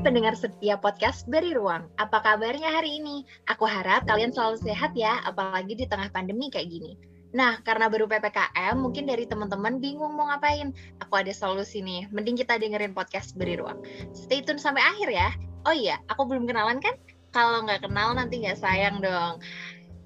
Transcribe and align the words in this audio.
pendengar 0.00 0.32
setia 0.32 0.80
podcast 0.80 1.28
Beri 1.28 1.52
Ruang. 1.52 1.84
Apa 2.00 2.24
kabarnya 2.24 2.72
hari 2.72 3.04
ini? 3.04 3.20
Aku 3.52 3.68
harap 3.68 4.08
kalian 4.08 4.32
selalu 4.32 4.56
sehat 4.64 4.96
ya, 4.96 5.20
apalagi 5.28 5.76
di 5.76 5.84
tengah 5.84 6.08
pandemi 6.08 6.48
kayak 6.48 6.72
gini. 6.72 6.96
Nah, 7.36 7.60
karena 7.68 7.92
baru 7.92 8.08
PPKM, 8.08 8.80
mungkin 8.80 9.04
dari 9.04 9.28
teman-teman 9.28 9.76
bingung 9.76 10.16
mau 10.16 10.32
ngapain. 10.32 10.72
Aku 11.04 11.20
ada 11.20 11.28
solusi 11.36 11.84
nih, 11.84 12.08
mending 12.16 12.40
kita 12.40 12.56
dengerin 12.56 12.96
podcast 12.96 13.36
Beri 13.36 13.60
Ruang. 13.60 13.84
Stay 14.16 14.40
tune 14.40 14.56
sampai 14.56 14.80
akhir 14.80 15.08
ya. 15.12 15.28
Oh 15.68 15.76
iya, 15.76 16.00
aku 16.08 16.24
belum 16.24 16.48
kenalan 16.48 16.80
kan? 16.80 16.96
Kalau 17.36 17.60
nggak 17.68 17.84
kenal 17.84 18.16
nanti 18.16 18.40
nggak 18.40 18.56
sayang 18.56 19.04
dong. 19.04 19.44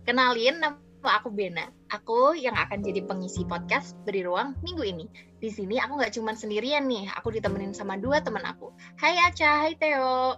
Kenalin, 0.02 0.58
nama 0.58 0.82
aku 1.22 1.30
Bena. 1.30 1.70
Aku 1.94 2.34
yang 2.34 2.58
akan 2.58 2.82
jadi 2.82 3.06
pengisi 3.06 3.46
podcast 3.46 3.94
Beri 4.02 4.26
Ruang 4.26 4.58
minggu 4.66 4.82
ini. 4.82 5.06
Di 5.38 5.46
sini 5.46 5.78
aku 5.78 5.94
nggak 5.94 6.18
cuma 6.18 6.34
sendirian 6.34 6.90
nih, 6.90 7.06
aku 7.14 7.30
ditemenin 7.30 7.70
sama 7.70 7.94
dua 7.94 8.18
teman 8.18 8.42
aku. 8.42 8.74
Hai 8.98 9.14
Aca, 9.22 9.62
hai 9.62 9.78
Theo. 9.78 10.34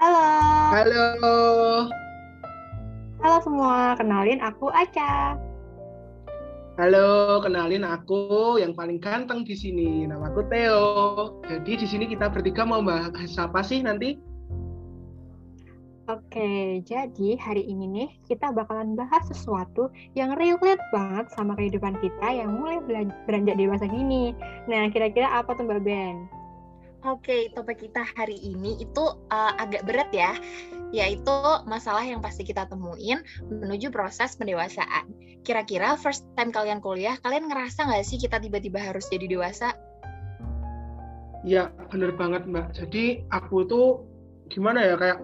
Halo. 0.00 0.28
Halo. 0.72 1.06
Halo 3.20 3.36
semua, 3.44 3.92
kenalin 4.00 4.40
aku 4.40 4.72
Aca. 4.72 5.36
Halo, 6.80 7.44
kenalin 7.44 7.84
aku 7.84 8.56
yang 8.56 8.72
paling 8.72 8.96
ganteng 8.96 9.44
di 9.44 9.52
sini. 9.52 10.08
Namaku 10.08 10.48
Theo. 10.48 10.84
Jadi 11.44 11.84
di 11.84 11.84
sini 11.84 12.08
kita 12.08 12.32
bertiga 12.32 12.64
mau 12.64 12.80
bahas 12.80 13.36
apa 13.36 13.60
sih 13.60 13.84
nanti? 13.84 14.16
Oke, 16.06 16.86
jadi 16.86 17.34
hari 17.34 17.66
ini 17.66 17.90
nih 17.90 18.08
kita 18.30 18.54
bakalan 18.54 18.94
bahas 18.94 19.26
sesuatu 19.26 19.90
yang 20.14 20.38
relate 20.38 20.78
banget 20.94 21.26
sama 21.34 21.58
kehidupan 21.58 21.98
kita 21.98 22.30
yang 22.30 22.62
mulai 22.62 22.78
beranjak 23.26 23.58
dewasa 23.58 23.90
gini. 23.90 24.30
Nah, 24.70 24.86
kira-kira 24.94 25.26
apa 25.26 25.58
tuh 25.58 25.66
Mbak 25.66 25.82
Ben? 25.82 26.30
Oke, 27.02 27.50
topik 27.58 27.90
kita 27.90 28.06
hari 28.14 28.38
ini 28.38 28.86
itu 28.86 29.02
uh, 29.34 29.52
agak 29.58 29.82
berat 29.82 30.06
ya, 30.14 30.38
yaitu 30.94 31.34
masalah 31.66 32.06
yang 32.06 32.22
pasti 32.22 32.46
kita 32.46 32.70
temuin 32.70 33.26
menuju 33.50 33.90
proses 33.90 34.38
pendewasaan. 34.38 35.10
Kira-kira 35.42 35.98
first 35.98 36.22
time 36.38 36.54
kalian 36.54 36.78
kuliah, 36.78 37.18
kalian 37.26 37.50
ngerasa 37.50 37.82
nggak 37.82 38.06
sih 38.06 38.22
kita 38.22 38.38
tiba-tiba 38.38 38.78
harus 38.78 39.10
jadi 39.10 39.26
dewasa? 39.26 39.74
Ya, 41.42 41.74
bener 41.90 42.14
banget 42.14 42.46
Mbak. 42.46 42.78
Jadi 42.78 43.26
aku 43.34 43.66
tuh 43.66 44.06
gimana 44.46 44.86
ya, 44.86 44.94
kayak 44.94 45.18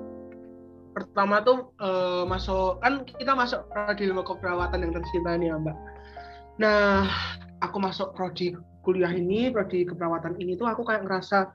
pertama 0.92 1.40
tuh 1.40 1.72
uh, 1.80 2.24
masuk 2.28 2.80
kan 2.84 3.04
kita 3.04 3.32
masuk 3.32 3.64
prodi 3.72 4.08
ilmu 4.08 4.22
keperawatan 4.24 4.84
yang 4.84 4.92
tercinta 4.92 5.30
ini 5.36 5.48
ya 5.48 5.56
mbak. 5.56 5.76
Nah 6.60 7.08
aku 7.64 7.76
masuk 7.80 8.12
prodi 8.12 8.52
kuliah 8.84 9.10
ini 9.10 9.48
prodi 9.48 9.88
keperawatan 9.88 10.36
ini 10.38 10.54
tuh 10.54 10.68
aku 10.68 10.84
kayak 10.84 11.08
ngerasa 11.08 11.52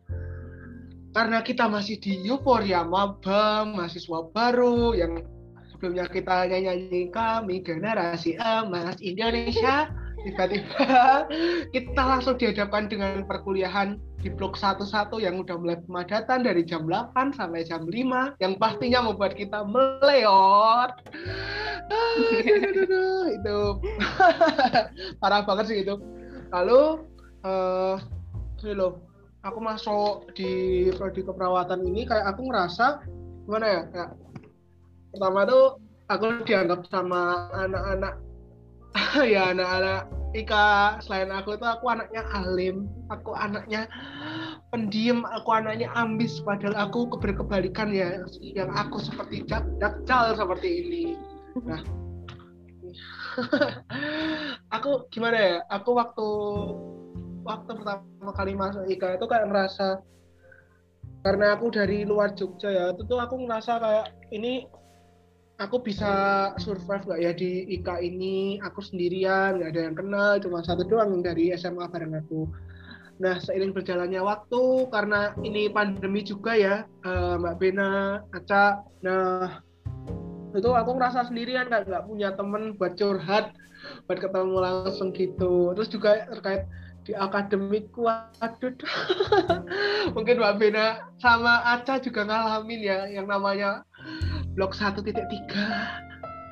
karena 1.14 1.42
kita 1.42 1.66
masih 1.66 1.98
di 1.98 2.22
euforia 2.26 2.86
maba 2.86 3.66
mahasiswa 3.66 4.30
baru 4.34 4.94
yang 4.94 5.22
sebelumnya 5.74 6.10
kita 6.10 6.50
nyanyi 6.50 7.10
kami 7.10 7.62
generasi 7.62 8.38
emas 8.38 8.98
Indonesia 9.02 9.90
tiba-tiba 10.28 10.84
kita 11.76 12.02
langsung 12.04 12.36
dihadapkan 12.36 12.92
dengan 12.92 13.24
perkuliahan 13.24 13.96
di 14.20 14.28
blok 14.34 14.60
11 14.60 14.92
yang 15.24 15.40
udah 15.40 15.56
mulai 15.56 15.80
pemadatan 15.88 16.44
dari 16.44 16.68
jam 16.68 16.84
8 16.84 17.38
sampai 17.38 17.64
jam 17.64 17.88
5 17.88 18.44
yang 18.44 18.54
pastinya 18.60 19.08
membuat 19.08 19.40
kita 19.40 19.64
meleot 19.64 20.92
itu. 23.38 23.60
Parah 25.22 25.42
banget 25.48 25.66
sih 25.72 25.78
itu. 25.88 25.96
Lalu 26.52 27.08
uh, 27.48 27.96
loh 28.74 29.00
aku 29.46 29.60
masuk 29.64 30.34
di 30.36 30.52
prodi 30.98 31.24
keperawatan 31.24 31.86
ini 31.88 32.04
kayak 32.04 32.36
aku 32.36 32.52
ngerasa 32.52 33.06
gimana 33.48 33.66
ya 33.70 33.82
kayak 33.94 34.12
pertama 35.14 35.40
tuh 35.48 35.66
aku 36.12 36.26
dianggap 36.44 36.84
sama 36.92 37.48
anak-anak 37.56 38.14
ya 39.24 39.56
anak-anak 39.56 40.17
Ika 40.36 41.00
selain 41.00 41.32
aku 41.32 41.56
itu 41.56 41.64
aku 41.64 41.86
anaknya 41.88 42.24
alim. 42.36 42.88
Aku 43.08 43.32
anaknya 43.32 43.88
pendiam 44.72 45.24
aku 45.24 45.50
anaknya 45.56 45.88
ambis 45.96 46.44
padahal 46.44 46.76
aku 46.76 47.08
berkebalikan 47.08 47.96
ya 47.96 48.20
yang 48.42 48.68
aku 48.76 49.00
seperti 49.00 49.48
dakcal 49.80 50.36
seperti 50.36 50.70
ini. 50.84 51.04
Nah. 51.64 51.82
Aku 54.76 55.06
gimana 55.14 55.38
ya 55.38 55.58
aku 55.70 55.94
waktu 55.94 56.30
waktu 57.46 57.72
pertama 57.78 58.32
kali 58.34 58.58
masuk 58.58 58.90
Ika 58.90 59.16
itu 59.16 59.26
kayak 59.30 59.48
merasa 59.48 60.02
karena 61.22 61.56
aku 61.56 61.70
dari 61.70 62.04
luar 62.08 62.34
Jogja 62.34 62.70
ya 62.72 62.86
itu 62.94 63.04
tuh 63.06 63.20
aku 63.22 63.36
ngerasa 63.46 63.78
kayak 63.78 64.08
ini 64.34 64.66
aku 65.58 65.82
bisa 65.82 66.12
survive 66.62 67.06
nggak 67.06 67.22
ya 67.22 67.32
di 67.34 67.66
IKA 67.78 67.98
ini? 68.06 68.62
Aku 68.62 68.80
sendirian 68.82 69.58
nggak 69.58 69.72
ada 69.74 69.82
yang 69.90 69.98
kenal 69.98 70.32
cuma 70.42 70.62
satu 70.62 70.86
doang 70.86 71.26
dari 71.26 71.54
SMA 71.58 71.90
bareng 71.90 72.14
aku. 72.18 72.46
Nah 73.18 73.42
seiring 73.42 73.74
berjalannya 73.74 74.22
waktu 74.22 74.64
karena 74.94 75.34
ini 75.42 75.70
pandemi 75.74 76.22
juga 76.22 76.54
ya 76.54 76.86
uh, 77.06 77.36
Mbak 77.42 77.56
Bena 77.58 78.22
Aca 78.30 78.86
nah 79.02 79.62
itu 80.54 80.70
aku 80.74 80.90
ngerasa 80.98 81.30
sendirian 81.30 81.70
nggak 81.70 81.90
nggak 81.90 82.06
punya 82.06 82.30
temen 82.38 82.78
buat 82.78 82.94
curhat 82.98 83.58
buat 84.06 84.20
ketemu 84.22 84.58
langsung 84.62 85.10
gitu. 85.14 85.74
Terus 85.74 85.90
juga 85.90 86.30
terkait 86.30 86.70
di 87.08 87.16
akademikku 87.16 88.04
waduh 88.04 88.76
mungkin 90.16 90.36
Mbak 90.38 90.56
Bena 90.60 91.08
sama 91.18 91.64
Aca 91.66 91.98
juga 92.04 92.28
ngalamin 92.28 92.82
ya 92.84 93.08
yang 93.08 93.32
namanya 93.32 93.88
blok 94.58 94.74
1.3 94.74 95.06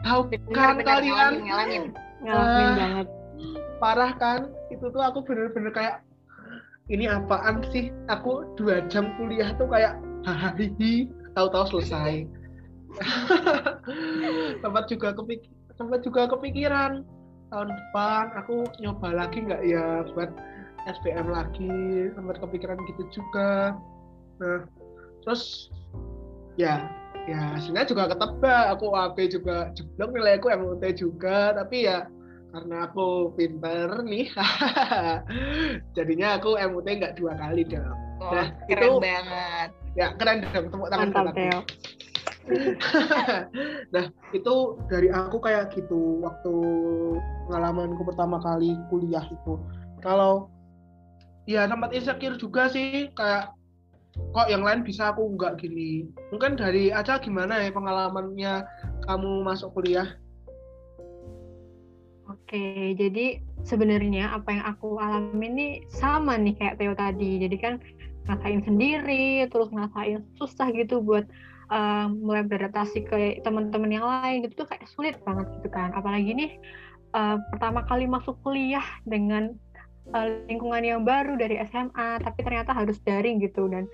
tahu 0.05 0.29
kan 0.53 0.77
kalian. 0.85 1.41
ngalamin, 1.41 1.83
ngalamin 2.21 2.69
uh, 2.69 2.77
banget. 2.77 3.07
parah 3.81 4.11
kan? 4.21 4.53
Itu 4.69 4.93
tuh 4.93 5.01
aku 5.01 5.25
bener-bener 5.25 5.73
kayak 5.73 6.05
ini 6.93 7.09
apaan 7.09 7.65
sih? 7.73 7.89
Aku 8.13 8.45
dua 8.53 8.85
jam 8.85 9.09
kuliah 9.17 9.49
tuh 9.57 9.65
kayak 9.65 9.97
hahaha 10.29 10.69
tahu-tahu 11.33 11.65
selesai. 11.73 12.29
Tempat 14.63 14.83
juga 14.87 15.17
kepik 15.17 15.49
tempat 15.75 15.99
juga 16.05 16.29
kepikiran. 16.29 17.01
Tahun 17.49 17.69
depan 17.69 18.25
aku 18.37 18.69
nyoba 18.79 19.25
lagi 19.25 19.41
nggak? 19.41 19.61
Ya 19.65 20.05
buat 20.13 20.29
SPM 20.85 21.33
lagi. 21.33 22.13
Tempat 22.13 22.39
kepikiran 22.39 22.77
gitu 22.93 23.03
juga. 23.09 23.73
Nah 24.37 24.69
terus 25.25 25.73
ya 26.55 26.85
ya 27.25 27.57
hasilnya 27.57 27.83
juga 27.85 28.09
ketebak. 28.13 28.65
Aku 28.77 28.93
AP 28.93 29.17
juga 29.29 29.69
jeblok 29.73 30.09
nilaiku 30.13 30.47
MUT 30.53 30.83
juga. 30.97 31.53
Tapi 31.53 31.89
ya 31.89 32.05
karena 32.55 32.87
aku 32.87 33.35
pinter 33.35 33.99
nih 34.07 34.31
jadinya 35.95 36.39
aku 36.39 36.55
MUT 36.55 36.87
nggak 36.87 37.19
dua 37.19 37.35
kali 37.35 37.67
dong 37.67 37.83
oh, 38.23 38.31
nah 38.31 38.47
keren 38.71 38.95
itu 38.95 39.03
banget. 39.03 39.69
Ya 39.99 40.07
keren 40.15 40.39
dong 40.39 40.71
tepuk 40.71 40.87
tangan 40.87 41.11
Mantap, 41.11 41.35
nah 43.93 44.05
itu 44.31 44.55
dari 44.87 45.09
aku 45.09 45.41
kayak 45.41 45.73
gitu 45.73 46.21
waktu 46.21 46.53
pengalamanku 47.49 48.05
pertama 48.05 48.37
kali 48.37 48.77
kuliah 48.93 49.25
itu. 49.25 49.57
Kalau 50.05 50.53
ya 51.49 51.65
tempat 51.65 51.89
insecure 51.97 52.37
juga 52.37 52.69
sih. 52.69 53.09
Kayak 53.17 53.49
kok 54.15 54.47
yang 54.47 54.63
lain 54.63 54.83
bisa 54.83 55.11
aku 55.11 55.35
nggak 55.35 55.59
gini 55.59 56.07
mungkin 56.31 56.55
dari 56.55 56.91
aja 56.91 57.19
gimana 57.19 57.63
ya 57.63 57.71
pengalamannya 57.71 58.63
kamu 59.07 59.43
masuk 59.43 59.71
kuliah 59.75 60.15
Oke, 62.25 62.97
jadi 62.97 63.37
sebenarnya 63.61 64.33
apa 64.33 64.49
yang 64.49 64.65
aku 64.65 64.97
alami 64.97 65.45
ini 65.45 65.67
sama 65.93 66.37
nih 66.41 66.57
kayak 66.57 66.77
Theo 66.81 66.93
tadi. 66.97 67.37
Jadi 67.37 67.57
kan 67.61 67.73
ngasain 68.25 68.65
sendiri, 68.65 69.45
terus 69.49 69.69
ngasain 69.69 70.25
susah 70.37 70.73
gitu 70.73 71.05
buat 71.05 71.29
uh, 71.69 72.09
mulai 72.09 72.41
beradaptasi 72.45 73.05
ke 73.05 73.17
teman-teman 73.45 73.93
yang 73.93 74.05
lain 74.05 74.41
gitu 74.41 74.65
tuh 74.65 74.67
kayak 74.73 74.89
sulit 74.89 75.15
banget 75.21 75.45
gitu 75.61 75.69
kan. 75.69 75.93
Apalagi 75.93 76.33
nih 76.33 76.51
uh, 77.13 77.37
pertama 77.53 77.85
kali 77.85 78.09
masuk 78.09 78.37
kuliah 78.41 78.85
dengan 79.05 79.53
uh, 80.13 80.27
lingkungan 80.45 80.83
yang 80.83 81.01
baru 81.01 81.39
dari 81.39 81.57
SMA 81.65 82.21
tapi 82.21 82.39
ternyata 82.45 82.75
harus 82.75 82.99
daring 83.01 83.41
gitu. 83.41 83.65
Dan 83.65 83.89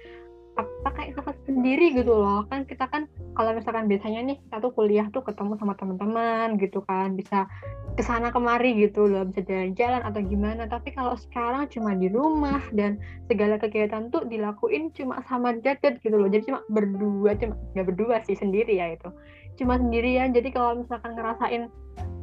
kayak 0.92 1.16
ngerasa 1.18 1.32
sendiri 1.48 1.96
gitu 1.96 2.12
loh. 2.12 2.44
Kan 2.52 2.68
kita 2.68 2.86
kan 2.92 3.08
kalau 3.34 3.56
misalkan 3.56 3.88
biasanya 3.88 4.22
nih 4.28 4.38
kita 4.44 4.58
tuh 4.60 4.72
kuliah 4.76 5.08
tuh 5.10 5.24
ketemu 5.24 5.56
sama 5.58 5.74
teman-teman 5.80 6.60
gitu 6.60 6.84
kan. 6.84 7.16
Bisa 7.16 7.48
ke 7.96 8.04
sana 8.04 8.30
kemari 8.30 8.76
gitu 8.78 9.08
loh. 9.08 9.24
Bisa 9.28 9.42
jalan-jalan 9.48 10.02
atau 10.04 10.22
gimana. 10.22 10.68
Tapi 10.68 10.92
kalau 10.92 11.16
sekarang 11.16 11.72
cuma 11.72 11.96
di 11.96 12.12
rumah 12.12 12.62
dan 12.76 13.00
segala 13.32 13.58
kegiatan 13.58 14.12
tuh 14.12 14.28
dilakuin 14.28 14.92
cuma 14.92 15.24
sama 15.26 15.56
jadet 15.64 15.98
gitu 16.04 16.16
loh. 16.16 16.28
Jadi 16.28 16.52
cuma 16.52 16.60
berdua 16.68 17.32
cuma 17.40 17.56
nggak 17.74 17.88
berdua 17.88 18.16
sih 18.28 18.36
sendiri 18.36 18.78
ya 18.78 18.94
itu. 18.94 19.10
Cuma 19.56 19.80
sendirian. 19.80 20.36
Jadi 20.36 20.52
kalau 20.52 20.84
misalkan 20.84 21.16
ngerasain 21.16 21.72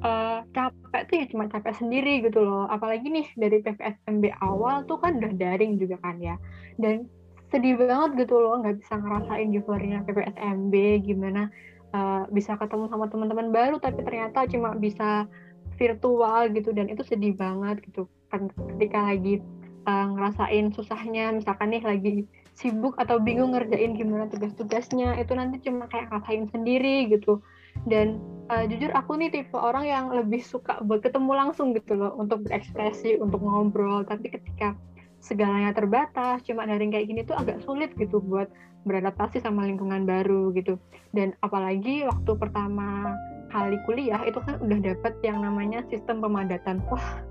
uh, 0.04 0.40
capek 0.52 1.02
tuh 1.08 1.16
ya 1.19 1.26
cuma 1.32 1.44
capek 1.48 1.75
sendiri 1.75 2.20
gitu 2.20 2.44
loh. 2.44 2.69
Apalagi 2.69 3.08
nih 3.08 3.26
dari 3.34 3.64
PPSMB 3.64 4.38
awal 4.44 4.84
tuh 4.84 5.00
kan 5.00 5.16
udah 5.19 5.32
daring 5.34 5.80
juga 5.80 5.96
kan 6.04 6.20
ya. 6.20 6.36
Dan 6.78 7.08
sedih 7.48 7.80
banget 7.80 8.26
gitu 8.26 8.36
loh 8.36 8.60
nggak 8.60 8.84
bisa 8.84 9.00
ngerasain 9.00 9.48
euforia 9.56 10.04
PPSMB 10.04 10.74
gimana 11.04 11.48
uh, 11.96 12.28
bisa 12.28 12.56
ketemu 12.60 12.88
sama 12.92 13.08
teman-teman 13.08 13.48
baru 13.48 13.76
tapi 13.80 14.04
ternyata 14.04 14.44
cuma 14.48 14.76
bisa 14.76 15.24
virtual 15.78 16.50
gitu 16.52 16.74
dan 16.74 16.90
itu 16.90 17.06
sedih 17.06 17.32
banget 17.38 17.80
gitu. 17.86 18.10
Kan 18.28 18.50
ketika 18.52 19.14
lagi 19.14 19.40
uh, 19.86 20.06
ngerasain 20.12 20.74
susahnya 20.74 21.32
misalkan 21.32 21.72
nih 21.72 21.82
lagi 21.86 22.14
sibuk 22.58 22.98
atau 22.98 23.22
bingung 23.22 23.54
ngerjain 23.54 23.94
gimana 23.94 24.26
tugas-tugasnya 24.26 25.14
itu 25.22 25.32
nanti 25.38 25.62
cuma 25.62 25.86
kayak 25.86 26.10
ngerasain 26.10 26.50
sendiri 26.50 27.06
gitu. 27.08 27.38
Dan 27.86 28.18
uh, 28.50 28.66
jujur 28.66 28.90
aku 28.90 29.14
nih 29.14 29.30
tipe 29.30 29.54
orang 29.54 29.86
yang 29.86 30.10
lebih 30.10 30.42
suka 30.42 30.82
ketemu 30.82 31.30
langsung 31.30 31.70
gitu 31.72 31.94
loh 31.94 32.18
untuk 32.18 32.42
berekspresi 32.42 33.22
untuk 33.22 33.38
ngobrol. 33.38 34.02
Tapi 34.02 34.34
ketika 34.34 34.74
segalanya 35.18 35.74
terbatas 35.74 36.42
cuma 36.46 36.64
daring 36.64 36.94
kayak 36.94 37.10
gini 37.10 37.20
tuh 37.26 37.34
agak 37.34 37.58
sulit 37.66 37.90
gitu 37.98 38.22
buat 38.22 38.48
beradaptasi 38.86 39.42
sama 39.42 39.66
lingkungan 39.66 40.06
baru 40.06 40.54
gitu. 40.54 40.78
Dan 41.12 41.34
apalagi 41.42 42.06
waktu 42.06 42.32
pertama 42.38 43.12
kali 43.48 43.80
kuliah 43.88 44.20
itu 44.28 44.38
kan 44.44 44.60
udah 44.60 44.78
dapet 44.80 45.12
yang 45.24 45.42
namanya 45.42 45.82
sistem 45.88 46.20
pemadatan. 46.22 46.80
Wah 46.92 47.24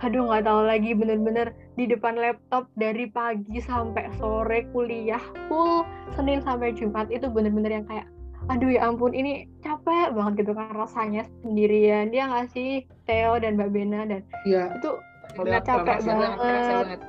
aduh 0.00 0.26
nggak 0.26 0.48
tahu 0.48 0.60
lagi 0.66 0.90
bener-bener 0.96 1.52
di 1.76 1.84
depan 1.86 2.16
laptop 2.16 2.66
dari 2.74 3.06
pagi 3.06 3.60
sampai 3.60 4.08
sore 4.18 4.66
kuliah 4.72 5.20
full 5.46 5.84
Senin 6.16 6.40
sampai 6.42 6.74
Jumat 6.74 7.06
itu 7.12 7.28
bener-bener 7.30 7.78
yang 7.80 7.86
kayak 7.86 8.08
aduh 8.48 8.72
ya 8.72 8.88
ampun 8.88 9.12
ini 9.12 9.46
capek 9.60 10.16
banget 10.16 10.42
gitu 10.42 10.56
kan 10.56 10.72
rasanya 10.74 11.28
sendirian 11.44 12.10
dia 12.10 12.26
nggak 12.26 12.50
sih? 12.50 12.82
Theo 13.04 13.38
dan 13.38 13.60
Mbak 13.60 13.70
Bena 13.70 14.08
dan 14.08 14.24
ya, 14.48 14.74
itu 14.74 14.90
capek 15.36 16.00
banget. 16.02 16.30
banget 16.40 17.00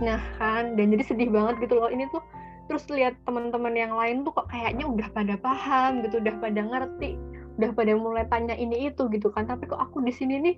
nah 0.00 0.20
kan 0.40 0.74
dan 0.74 0.92
jadi 0.96 1.04
sedih 1.04 1.28
banget 1.28 1.68
gitu 1.68 1.76
loh. 1.76 1.92
Ini 1.92 2.08
tuh 2.10 2.24
terus 2.66 2.86
lihat 2.88 3.18
teman-teman 3.26 3.74
yang 3.74 3.92
lain 3.92 4.22
tuh 4.22 4.32
kok 4.32 4.48
kayaknya 4.48 4.86
udah 4.86 5.08
pada 5.12 5.34
paham 5.36 6.06
gitu 6.06 6.22
udah 6.22 6.34
pada 6.38 6.60
ngerti 6.62 7.18
udah 7.58 7.70
pada 7.76 7.92
mulai 7.98 8.24
tanya 8.32 8.56
ini 8.56 8.88
itu 8.88 9.06
gitu 9.12 9.28
kan. 9.30 9.44
Tapi 9.44 9.68
kok 9.68 9.80
aku 9.80 10.00
di 10.00 10.12
sini 10.12 10.40
nih 10.40 10.56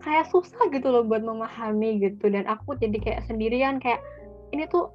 kayak 0.00 0.26
susah 0.32 0.72
gitu 0.72 0.90
loh 0.90 1.06
buat 1.06 1.22
memahami 1.22 2.02
gitu. 2.02 2.32
Dan 2.32 2.50
aku 2.50 2.74
jadi 2.76 2.98
kayak 2.98 3.22
sendirian 3.30 3.78
kayak 3.78 4.02
ini 4.50 4.66
tuh 4.66 4.90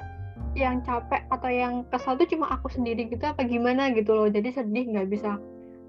yang 0.56 0.83
capek 0.83 1.24
atau 1.31 1.51
yang 1.51 1.83
kesal 1.92 2.15
tuh 2.15 2.27
cuma 2.27 2.47
aku 2.51 2.71
sendiri 2.71 3.07
gitu 3.07 3.24
apa 3.24 3.44
gimana 3.47 3.92
gitu 3.95 4.12
loh. 4.12 4.27
Jadi 4.27 4.51
sedih 4.51 4.92
nggak 4.92 5.07
bisa 5.07 5.39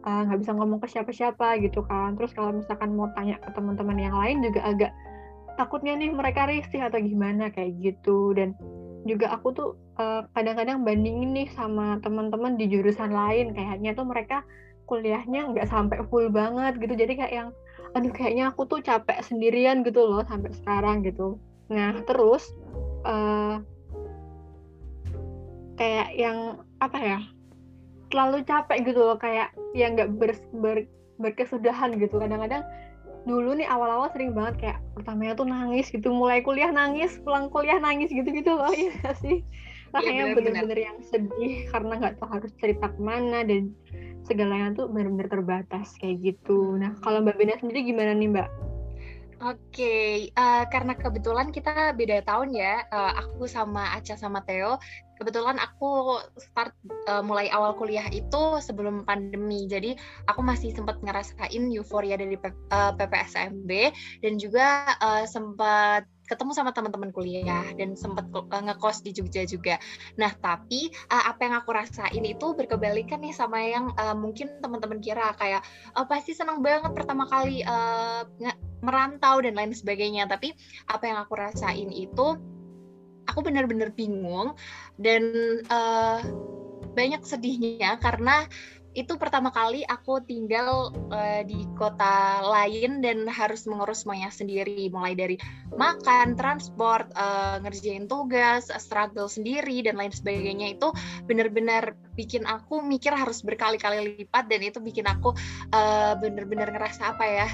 eh, 0.07 0.21
nggak 0.27 0.39
uh, 0.39 0.43
bisa 0.43 0.53
ngomong 0.55 0.79
ke 0.79 0.87
siapa-siapa 0.91 1.59
gitu 1.67 1.83
kan. 1.87 2.15
Terus 2.15 2.31
kalau 2.37 2.55
misalkan 2.55 2.95
mau 2.95 3.11
tanya 3.19 3.39
ke 3.43 3.51
teman-teman 3.55 3.99
yang 3.99 4.15
lain 4.15 4.43
juga 4.47 4.61
agak 4.63 4.93
takutnya 5.57 5.97
nih 5.97 6.13
mereka 6.13 6.47
risih 6.47 6.87
atau 6.87 7.01
gimana 7.01 7.51
kayak 7.51 7.77
gitu. 7.81 8.37
Dan 8.37 8.55
juga 9.09 9.33
aku 9.33 9.49
tuh 9.57 9.71
eh, 9.99 10.23
kadang-kadang 10.37 10.85
bandingin 10.85 11.33
nih 11.33 11.49
sama 11.53 11.99
teman-teman 12.05 12.55
di 12.61 12.69
jurusan 12.69 13.11
lain. 13.11 13.57
Kayaknya 13.57 13.97
tuh 13.97 14.07
mereka 14.07 14.45
kuliahnya 14.87 15.51
nggak 15.51 15.69
sampai 15.69 15.99
full 16.09 16.31
banget 16.31 16.79
gitu. 16.79 16.95
Jadi 16.95 17.13
kayak 17.19 17.35
yang 17.35 17.49
aduh 17.97 18.13
kayaknya 18.13 18.53
aku 18.53 18.69
tuh 18.69 18.81
capek 18.85 19.25
sendirian 19.25 19.81
gitu 19.83 20.05
loh 20.05 20.23
sampai 20.29 20.53
sekarang 20.53 21.03
gitu. 21.03 21.41
Nah 21.73 21.97
terus 22.07 22.53
uh, 23.03 23.61
kayak 25.77 26.09
yang 26.15 26.63
apa 26.79 26.99
ya 27.01 27.19
terlalu 28.13 28.47
capek 28.47 28.79
gitu 28.87 29.01
loh. 29.03 29.19
Kayak 29.19 29.51
yang 29.75 29.99
nggak 29.99 30.11
ber, 30.17 30.33
ber, 30.55 30.77
berkesudahan 31.19 31.99
gitu. 31.99 32.23
Kadang-kadang 32.23 32.63
dulu 33.27 33.59
nih 33.59 33.67
awal-awal 33.67 34.07
sering 34.15 34.33
banget 34.33 34.55
kayak 34.63 34.79
pertamanya 34.95 35.35
tuh 35.35 35.51
nangis 35.51 35.91
gitu 35.91 36.15
mulai 36.15 36.41
kuliah 36.47 36.71
nangis 36.71 37.19
pulang 37.27 37.51
kuliah 37.51 37.77
nangis 37.83 38.09
gitu-gitu 38.09 38.55
loh 38.55 38.71
ya 38.71 39.11
sih? 39.19 39.43
Iya, 39.97 40.37
bener-bener 40.37 40.79
yang 40.79 40.99
sedih 41.03 41.67
karena 41.73 41.97
nggak 41.97 42.21
tahu 42.21 42.29
harus 42.29 42.53
cerita 42.61 42.93
ke 42.93 43.01
mana 43.01 43.43
dan 43.43 43.73
segalanya 44.27 44.75
tuh 44.75 44.87
bener-bener 44.91 45.31
terbatas 45.31 45.95
kayak 46.03 46.23
gitu. 46.23 46.77
Nah 46.77 46.95
kalau 47.01 47.23
mbak 47.23 47.39
Bena 47.39 47.57
sendiri 47.59 47.87
gimana 47.87 48.13
nih 48.13 48.31
mbak? 48.31 48.51
Oke, 49.37 49.53
okay. 49.69 50.13
uh, 50.33 50.65
eh, 50.65 50.73
karena 50.73 50.97
kebetulan 50.97 51.53
kita 51.53 51.93
beda 51.93 52.25
tahun 52.25 52.57
ya, 52.57 52.89
uh, 52.89 53.21
aku 53.21 53.45
sama 53.45 53.93
Aca 53.93 54.17
sama 54.17 54.41
Theo 54.49 54.81
kebetulan 55.17 55.57
aku 55.59 56.21
start 56.39 56.77
uh, 57.09 57.25
mulai 57.25 57.49
awal 57.51 57.73
kuliah 57.75 58.07
itu 58.13 58.61
sebelum 58.61 59.09
pandemi 59.09 59.65
jadi 59.67 59.97
aku 60.29 60.41
masih 60.45 60.73
sempat 60.77 61.01
ngerasain 61.01 61.63
euforia 61.73 62.21
dari 62.21 62.37
P, 62.37 62.53
uh, 62.73 62.93
PPSMB 62.95 63.71
dan 64.21 64.33
juga 64.37 64.97
uh, 65.01 65.25
sempat 65.25 66.05
ketemu 66.27 66.53
sama 66.53 66.75
teman-teman 66.75 67.15
kuliah 67.15 67.65
dan 67.79 67.95
sempat 67.95 68.27
ngekos 68.35 69.07
di 69.07 69.15
Jogja 69.15 69.47
juga. 69.47 69.79
Nah, 70.19 70.35
tapi 70.35 70.91
apa 71.07 71.39
yang 71.47 71.55
aku 71.63 71.71
rasain 71.71 72.25
itu 72.27 72.53
berkebalikan 72.53 73.23
nih 73.23 73.31
sama 73.31 73.63
yang 73.63 73.95
uh, 73.95 74.13
mungkin 74.13 74.59
teman-teman 74.59 74.99
kira 74.99 75.33
kayak 75.39 75.63
uh, 75.95 76.05
pasti 76.05 76.35
senang 76.35 76.61
banget 76.67 76.93
pertama 76.93 77.31
kali 77.31 77.63
uh, 77.63 78.27
merantau 78.83 79.39
dan 79.39 79.55
lain 79.55 79.73
sebagainya. 79.73 80.27
Tapi 80.27 80.51
apa 80.91 81.05
yang 81.07 81.19
aku 81.23 81.39
rasain 81.39 81.95
itu 81.95 82.56
aku 83.29 83.45
benar-benar 83.45 83.93
bingung 83.93 84.55
dan 84.97 85.23
uh, 85.69 86.23
banyak 86.97 87.21
sedihnya 87.27 88.01
karena 88.01 88.49
itu 88.97 89.13
pertama 89.21 89.53
kali 89.53 89.85
aku 89.85 90.25
tinggal 90.25 90.89
uh, 91.13 91.45
di 91.45 91.69
kota 91.77 92.41
lain 92.41 93.05
dan 93.05 93.29
harus 93.29 93.69
mengurus 93.69 94.09
semuanya 94.09 94.33
sendiri 94.33 94.89
mulai 94.89 95.13
dari 95.13 95.37
makan, 95.77 96.33
transport, 96.33 97.05
uh, 97.13 97.61
ngerjain 97.61 98.09
tugas, 98.09 98.73
struggle 98.81 99.29
sendiri 99.29 99.85
dan 99.85 100.01
lain 100.01 100.17
sebagainya. 100.17 100.81
Itu 100.81 100.97
benar-benar 101.29 101.93
bikin 102.17 102.49
aku 102.49 102.81
mikir 102.81 103.13
harus 103.13 103.45
berkali-kali 103.45 104.17
lipat 104.17 104.49
dan 104.49 104.65
itu 104.65 104.81
bikin 104.81 105.05
aku 105.05 105.37
uh, 105.77 106.17
benar-benar 106.17 106.73
ngerasa 106.73 107.13
apa 107.13 107.25
ya 107.29 107.49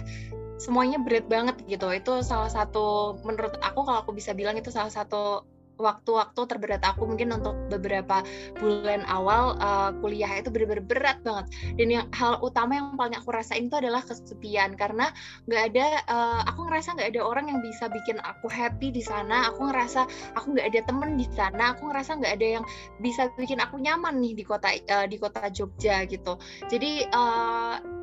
semuanya 0.63 1.03
berat 1.03 1.27
banget 1.27 1.59
gitu. 1.67 1.91
Itu 1.91 2.23
salah 2.23 2.55
satu 2.55 3.19
menurut 3.27 3.59
aku 3.59 3.83
kalau 3.83 3.99
aku 4.07 4.15
bisa 4.15 4.31
bilang 4.31 4.55
itu 4.55 4.71
salah 4.71 4.95
satu 4.95 5.43
waktu-waktu 5.83 6.41
terberat 6.47 6.83
aku 6.87 7.11
mungkin 7.11 7.35
untuk 7.35 7.59
beberapa 7.67 8.23
bulan 8.63 9.03
awal 9.11 9.59
uh, 9.59 9.91
kuliah 9.99 10.31
itu 10.39 10.49
benar-benar 10.55 10.87
berat 10.87 11.19
banget. 11.27 11.47
Dan 11.75 11.89
yang 11.91 12.07
hal 12.15 12.39
utama 12.41 12.79
yang 12.79 12.95
paling 12.95 13.19
aku 13.19 13.35
rasain 13.35 13.67
itu 13.67 13.77
adalah 13.77 14.01
kesepian 14.07 14.79
karena 14.79 15.11
nggak 15.51 15.63
ada 15.75 15.87
uh, 16.07 16.41
aku 16.47 16.71
ngerasa 16.71 16.95
nggak 16.95 17.11
ada 17.19 17.21
orang 17.27 17.51
yang 17.51 17.61
bisa 17.61 17.91
bikin 17.91 18.23
aku 18.23 18.47
happy 18.47 18.95
di 18.95 19.03
sana. 19.03 19.51
Aku 19.51 19.67
ngerasa 19.67 20.07
aku 20.39 20.55
nggak 20.55 20.67
ada 20.71 20.81
temen 20.87 21.19
di 21.19 21.27
sana. 21.35 21.75
Aku 21.75 21.91
ngerasa 21.91 22.23
nggak 22.23 22.35
ada 22.39 22.49
yang 22.61 22.65
bisa 23.03 23.27
bikin 23.35 23.59
aku 23.59 23.83
nyaman 23.83 24.23
nih 24.23 24.39
di 24.39 24.45
kota 24.47 24.71
uh, 24.71 25.07
di 25.11 25.17
kota 25.19 25.51
Jogja 25.51 26.07
gitu. 26.07 26.39
Jadi 26.71 27.11
uh, 27.11 28.02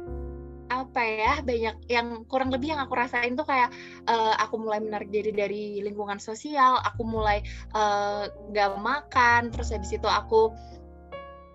apa 0.69 1.01
ya 1.01 1.33
banyak 1.41 1.75
yang 1.89 2.07
kurang 2.29 2.53
lebih 2.53 2.77
yang 2.77 2.81
aku 2.85 2.93
rasain 2.93 3.33
tuh 3.33 3.45
kayak 3.45 3.73
uh, 4.05 4.37
aku 4.37 4.61
mulai 4.61 4.77
menarik 4.79 5.09
diri 5.09 5.33
dari 5.33 5.81
lingkungan 5.81 6.21
sosial 6.21 6.77
aku 6.85 7.01
mulai 7.01 7.41
uh, 7.73 8.29
gak 8.53 8.77
makan 8.77 9.49
terus 9.49 9.73
habis 9.73 9.89
itu 9.89 10.05
aku 10.05 10.53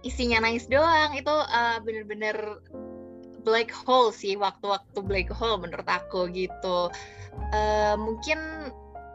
isinya 0.04 0.44
nangis 0.44 0.68
doang 0.68 1.14
itu 1.16 1.30
uh, 1.30 1.78
bener-bener 1.80 2.60
black 3.46 3.70
hole 3.72 4.10
sih 4.10 4.34
waktu-waktu 4.34 4.98
black 5.04 5.30
hole 5.30 5.62
menurut 5.62 5.86
aku 5.86 6.28
gitu 6.34 6.90
uh, 7.54 7.94
mungkin 7.96 8.38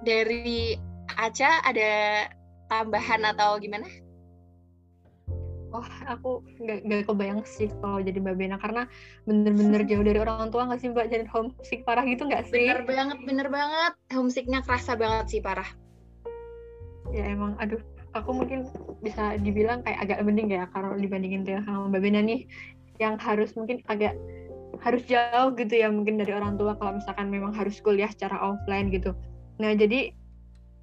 dari 0.04 0.80
Aca 1.20 1.60
ada 1.66 2.26
tambahan 2.72 3.26
atau 3.28 3.60
gimana? 3.60 3.84
Oh 5.70 5.86
aku 6.10 6.42
nggak 6.62 6.80
nggak 6.86 7.02
kebayang 7.06 7.42
sih 7.46 7.70
kalau 7.82 8.02
jadi 8.02 8.18
mbak 8.18 8.36
Bena 8.38 8.58
karena 8.58 8.90
bener-bener 9.30 9.86
jauh 9.86 10.02
dari 10.02 10.20
orang 10.22 10.50
tua 10.50 10.66
nggak 10.66 10.80
sih 10.82 10.90
mbak? 10.90 11.08
Jadi 11.14 11.26
homesick 11.30 11.82
parah 11.86 12.06
gitu 12.06 12.26
nggak 12.26 12.50
sih? 12.50 12.66
Bener 12.70 12.84
banget 12.86 13.20
bener 13.26 13.48
banget. 13.48 13.94
Homesicknya 14.14 14.60
kerasa 14.66 14.98
banget 14.98 15.26
sih 15.30 15.42
parah. 15.42 15.70
Ya 17.14 17.26
emang 17.30 17.58
aduh 17.62 17.82
aku 18.18 18.34
mungkin 18.34 18.66
bisa 19.06 19.38
dibilang 19.38 19.86
kayak 19.86 20.10
agak 20.10 20.20
mending 20.26 20.50
ya 20.50 20.66
kalau 20.74 20.98
dibandingin 20.98 21.46
dengan 21.46 21.62
sama 21.66 21.90
mbak 21.94 22.02
Bena 22.02 22.22
nih 22.26 22.50
yang 22.98 23.16
harus 23.22 23.54
mungkin 23.56 23.80
agak 23.88 24.18
harus 24.80 25.04
jauh 25.06 25.52
gitu 25.60 25.74
ya 25.76 25.92
mungkin 25.92 26.16
dari 26.18 26.32
orang 26.32 26.56
tua 26.56 26.76
kalau 26.80 26.98
misalkan 26.98 27.28
memang 27.28 27.52
harus 27.52 27.78
kuliah 27.84 28.10
secara 28.10 28.40
offline 28.40 28.90
gitu. 28.90 29.12
Nah 29.60 29.76
jadi 29.76 30.16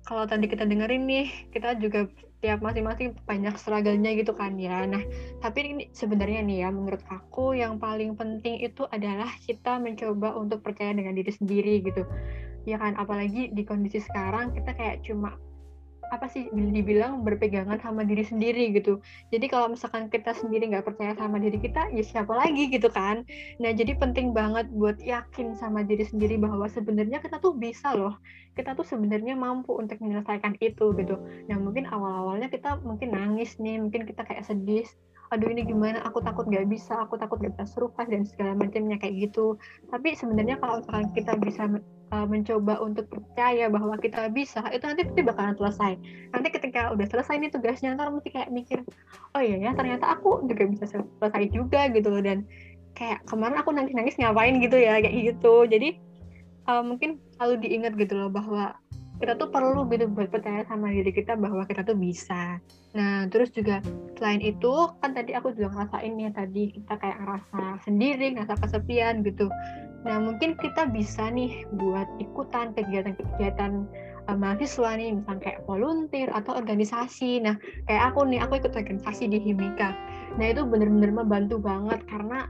kalau 0.06 0.28
tadi 0.28 0.46
kita 0.46 0.68
dengerin 0.68 1.04
nih 1.08 1.26
kita 1.50 1.80
juga 1.82 2.06
tiap 2.46 2.62
masing-masing 2.62 3.18
banyak 3.26 3.58
struggle-nya 3.58 4.14
gitu 4.14 4.30
kan 4.38 4.54
ya. 4.54 4.86
Nah, 4.86 5.02
tapi 5.42 5.66
ini 5.66 5.84
sebenarnya 5.90 6.46
nih 6.46 6.58
ya 6.62 6.68
menurut 6.70 7.02
aku 7.10 7.58
yang 7.58 7.82
paling 7.82 8.14
penting 8.14 8.62
itu 8.62 8.86
adalah 8.86 9.26
kita 9.42 9.82
mencoba 9.82 10.38
untuk 10.38 10.62
percaya 10.62 10.94
dengan 10.94 11.18
diri 11.18 11.34
sendiri 11.34 11.82
gitu. 11.82 12.06
Ya 12.62 12.78
kan 12.78 12.94
apalagi 12.94 13.50
di 13.50 13.66
kondisi 13.66 13.98
sekarang 13.98 14.54
kita 14.54 14.78
kayak 14.78 15.02
cuma 15.02 15.34
apa 16.14 16.26
sih 16.30 16.46
dibilang 16.52 17.26
berpegangan 17.26 17.78
sama 17.82 18.06
diri 18.06 18.22
sendiri 18.22 18.70
gitu. 18.74 19.02
Jadi 19.34 19.46
kalau 19.50 19.72
misalkan 19.72 20.06
kita 20.06 20.32
sendiri 20.32 20.70
nggak 20.70 20.86
percaya 20.86 21.12
sama 21.18 21.42
diri 21.42 21.58
kita, 21.58 21.90
ya 21.90 22.02
siapa 22.02 22.32
lagi 22.34 22.70
gitu 22.70 22.86
kan. 22.90 23.26
Nah 23.58 23.70
jadi 23.74 23.98
penting 23.98 24.30
banget 24.30 24.70
buat 24.70 24.98
yakin 25.02 25.58
sama 25.58 25.82
diri 25.82 26.06
sendiri 26.06 26.38
bahwa 26.38 26.66
sebenarnya 26.70 27.18
kita 27.18 27.42
tuh 27.42 27.54
bisa 27.58 27.94
loh. 27.94 28.14
Kita 28.54 28.72
tuh 28.78 28.86
sebenarnya 28.86 29.34
mampu 29.36 29.76
untuk 29.76 30.00
menyelesaikan 30.00 30.56
itu 30.62 30.94
gitu. 30.96 31.16
Nah 31.50 31.56
mungkin 31.58 31.90
awal-awalnya 31.90 32.48
kita 32.48 32.80
mungkin 32.82 33.12
nangis 33.12 33.58
nih, 33.60 33.82
mungkin 33.82 34.08
kita 34.08 34.22
kayak 34.24 34.46
sedih 34.46 34.86
aduh 35.34 35.50
ini 35.50 35.66
gimana 35.66 35.98
aku 36.06 36.22
takut 36.22 36.46
nggak 36.46 36.70
bisa 36.70 37.02
aku 37.02 37.18
takut 37.18 37.42
nggak 37.42 37.58
bisa 37.58 37.66
survive 37.66 38.10
dan 38.10 38.22
segala 38.22 38.52
macamnya 38.54 38.94
kayak 38.94 39.30
gitu 39.30 39.58
tapi 39.90 40.14
sebenarnya 40.14 40.54
kalau 40.62 40.78
misalkan 40.78 41.10
kita 41.18 41.32
bisa 41.42 41.66
uh, 42.12 42.26
mencoba 42.26 42.78
untuk 42.82 43.10
percaya 43.10 43.66
bahwa 43.66 43.98
kita 43.98 44.30
bisa 44.30 44.62
itu 44.70 44.84
nanti 44.86 45.02
pasti 45.06 45.22
bakalan 45.26 45.54
selesai. 45.58 45.92
Nanti 46.34 46.48
ketika 46.54 46.92
udah 46.94 47.06
selesai 47.08 47.34
nih 47.40 47.50
tugasnya 47.50 47.94
ntar 47.98 48.10
mesti 48.12 48.30
kayak 48.30 48.50
mikir 48.52 48.82
oh 49.34 49.42
iya 49.42 49.58
ya 49.58 49.70
ternyata 49.74 50.18
aku 50.18 50.46
juga 50.46 50.64
bisa 50.70 50.84
selesai 50.86 51.44
juga 51.50 51.90
gitu 51.90 52.08
loh. 52.12 52.22
Dan 52.22 52.46
kayak 52.96 53.26
kemarin 53.28 53.60
aku 53.60 53.70
nangis-nangis 53.74 54.16
ngapain 54.16 54.56
gitu 54.62 54.76
ya 54.78 55.02
kayak 55.02 55.14
gitu. 55.34 55.54
Jadi 55.66 55.88
uh, 56.70 56.82
mungkin 56.82 57.18
selalu 57.36 57.66
diingat 57.66 57.92
gitu 57.98 58.14
loh 58.16 58.30
bahwa 58.30 58.76
kita 59.16 59.32
tuh 59.40 59.48
perlu 59.48 59.88
gitu 59.88 60.12
buat 60.12 60.28
percaya 60.28 60.60
sama 60.68 60.92
diri 60.92 61.08
kita 61.08 61.40
bahwa 61.40 61.64
kita 61.64 61.80
tuh 61.88 61.96
bisa. 61.96 62.60
Nah, 62.92 63.28
terus 63.32 63.52
juga 63.52 63.80
selain 64.16 64.40
itu 64.44 64.72
kan 65.00 65.16
tadi 65.16 65.32
aku 65.32 65.56
juga 65.56 65.72
ngerasain 65.72 66.14
ya 66.20 66.30
tadi 66.32 66.72
kita 66.76 66.94
kayak 67.00 67.18
ngerasa 67.24 67.62
sendiri, 67.88 68.36
ngerasa 68.36 68.54
kesepian 68.60 69.24
gitu. 69.24 69.48
Nah, 70.04 70.20
mungkin 70.20 70.54
kita 70.60 70.92
bisa 70.92 71.32
nih 71.32 71.64
buat 71.80 72.06
ikutan 72.20 72.76
kegiatan-kegiatan 72.76 73.72
uh, 74.28 74.36
mahasiswa 74.36 74.94
nih, 74.94 75.16
misalnya 75.18 75.42
kayak 75.42 75.60
volunteer 75.64 76.28
atau 76.30 76.54
organisasi. 76.54 77.42
Nah, 77.42 77.56
kayak 77.88 78.12
aku 78.12 78.28
nih, 78.28 78.38
aku 78.44 78.60
ikut 78.60 78.76
organisasi 78.76 79.32
di 79.32 79.40
Himika. 79.40 79.96
Nah, 80.36 80.46
itu 80.52 80.62
bener-bener 80.62 81.10
membantu 81.10 81.56
banget 81.58 82.04
karena 82.06 82.46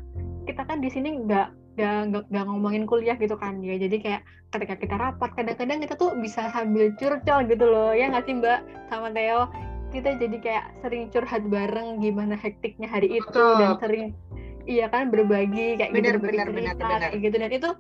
kita 0.47 0.63
kan 0.67 0.79
di 0.83 0.91
sini 0.91 1.27
nggak 1.27 1.66
nggak 1.77 2.33
nggak 2.33 2.45
ngomongin 2.49 2.85
kuliah 2.89 3.17
gitu 3.21 3.37
kan 3.37 3.61
ya. 3.61 3.77
Jadi 3.77 3.97
kayak 4.01 4.23
ketika 4.57 4.75
kita 4.81 4.95
rapat 4.97 5.31
kadang-kadang 5.37 5.79
kita 5.85 5.95
tuh 5.95 6.17
bisa 6.17 6.49
sambil 6.51 6.93
curcol 6.97 7.45
gitu 7.47 7.65
loh. 7.69 7.93
Ya 7.93 8.09
nggak 8.09 8.25
sih 8.25 8.35
mbak? 8.37 8.65
Sama 8.89 9.13
Theo. 9.13 9.53
Kita 9.93 10.19
jadi 10.19 10.37
kayak 10.41 10.65
sering 10.83 11.13
curhat 11.13 11.47
bareng 11.47 12.03
gimana 12.03 12.35
hektiknya 12.35 12.91
hari 12.91 13.23
itu 13.23 13.31
Betul. 13.31 13.57
dan 13.61 13.71
sering 13.79 14.07
iya 14.67 14.91
kan 14.91 15.15
berbagi 15.15 15.79
kayak 15.79 15.95
bener, 15.95 16.19
gitu 16.19 16.27
bener, 16.27 16.47
bener, 16.51 16.75
bener. 16.75 16.99
kayak 17.07 17.21
gitu. 17.23 17.37
Dan 17.39 17.51
itu 17.53 17.71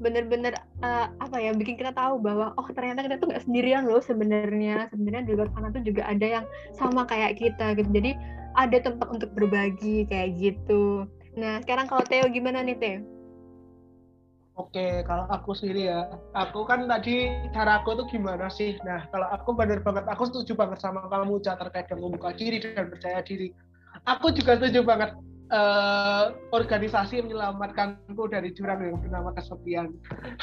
bener-bener 0.00 0.56
uh, 0.80 1.12
apa 1.20 1.36
ya 1.36 1.52
bikin 1.52 1.76
kita 1.76 1.92
tahu 1.92 2.16
bahwa 2.24 2.56
oh 2.56 2.64
ternyata 2.72 3.04
kita 3.04 3.20
tuh 3.20 3.28
nggak 3.28 3.44
sendirian 3.44 3.84
loh 3.84 4.00
sebenarnya. 4.00 4.88
Sebenarnya 4.88 5.22
di 5.26 5.32
luar 5.36 5.50
sana 5.52 5.68
tuh 5.74 5.82
juga 5.84 6.06
ada 6.08 6.26
yang 6.40 6.44
sama 6.78 7.04
kayak 7.04 7.36
kita 7.36 7.76
gitu. 7.76 7.90
Jadi 7.92 8.14
ada 8.56 8.78
tempat 8.82 9.08
untuk 9.10 9.30
berbagi 9.36 10.08
kayak 10.08 10.38
gitu. 10.40 11.06
Nah 11.38 11.62
sekarang 11.62 11.86
kalau 11.86 12.02
Theo 12.08 12.26
gimana 12.32 12.64
nih 12.64 12.78
Theo 12.78 13.19
Oke, 14.60 15.00
kalau 15.08 15.24
aku 15.32 15.56
sendiri 15.56 15.88
ya, 15.88 16.04
aku 16.36 16.68
kan 16.68 16.84
tadi 16.84 17.32
cara 17.56 17.80
aku 17.80 17.96
tuh 17.96 18.06
gimana 18.12 18.52
sih? 18.52 18.76
Nah, 18.84 19.08
kalau 19.08 19.24
aku 19.32 19.56
bener 19.56 19.80
banget, 19.80 20.04
aku 20.04 20.28
setuju 20.28 20.52
banget 20.52 20.84
sama 20.84 21.08
kamu, 21.08 21.40
Ca, 21.40 21.56
terkait 21.56 21.88
dengan 21.88 22.12
membuka 22.12 22.36
diri 22.36 22.60
dan 22.60 22.92
percaya 22.92 23.24
diri. 23.24 23.56
Aku 24.04 24.28
juga 24.36 24.60
setuju 24.60 24.84
banget 24.84 25.16
uh, 25.48 26.36
organisasi 26.52 27.24
menyelamatkanku 27.24 28.20
dari 28.28 28.52
jurang 28.52 28.84
yang 28.84 29.00
bernama 29.00 29.32
kesepian. 29.32 29.96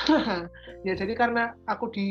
ya, 0.88 0.93
jadi 0.97 1.13
karena 1.13 1.53
aku 1.69 1.93
di 1.93 2.09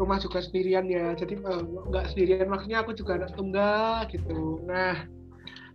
rumah 0.00 0.16
juga 0.16 0.40
sendirian 0.40 0.88
ya, 0.88 1.12
jadi 1.20 1.36
uh, 1.44 1.60
nggak 1.92 2.16
sendirian, 2.16 2.48
maksudnya 2.48 2.80
aku 2.80 2.96
juga 2.96 3.20
anak 3.20 3.36
tunggal 3.36 4.08
gitu. 4.08 4.64
Nah, 4.64 5.04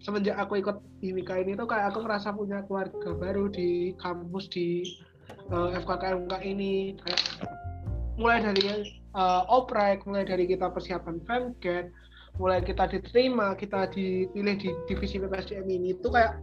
semenjak 0.05 0.37
aku 0.37 0.61
ikut 0.61 0.77
IMIKA 1.01 1.41
ini 1.41 1.57
tuh 1.57 1.65
kayak 1.65 1.89
aku 1.89 2.05
merasa 2.05 2.29
punya 2.29 2.61
keluarga 2.69 3.17
baru 3.17 3.49
di 3.49 3.97
kampus 3.97 4.45
di 4.53 4.85
uh, 5.49 5.73
eh, 5.73 5.81
FKKMK 5.81 6.33
ini. 6.45 6.93
Kayak 7.01 7.21
mulai 8.21 8.39
dari 8.45 8.95
uh, 9.17 9.43
oprek 9.49 10.05
mulai 10.05 10.23
dari 10.23 10.45
kita 10.45 10.71
persiapan 10.71 11.19
FEMGET 11.25 11.91
mulai 12.35 12.59
kita 12.63 12.87
diterima 12.87 13.55
kita 13.55 13.87
dipilih 13.91 14.55
di 14.59 14.69
divisi 14.87 15.19
PPSDM 15.19 15.67
ini 15.67 15.95
itu 15.95 16.07
kayak 16.11 16.39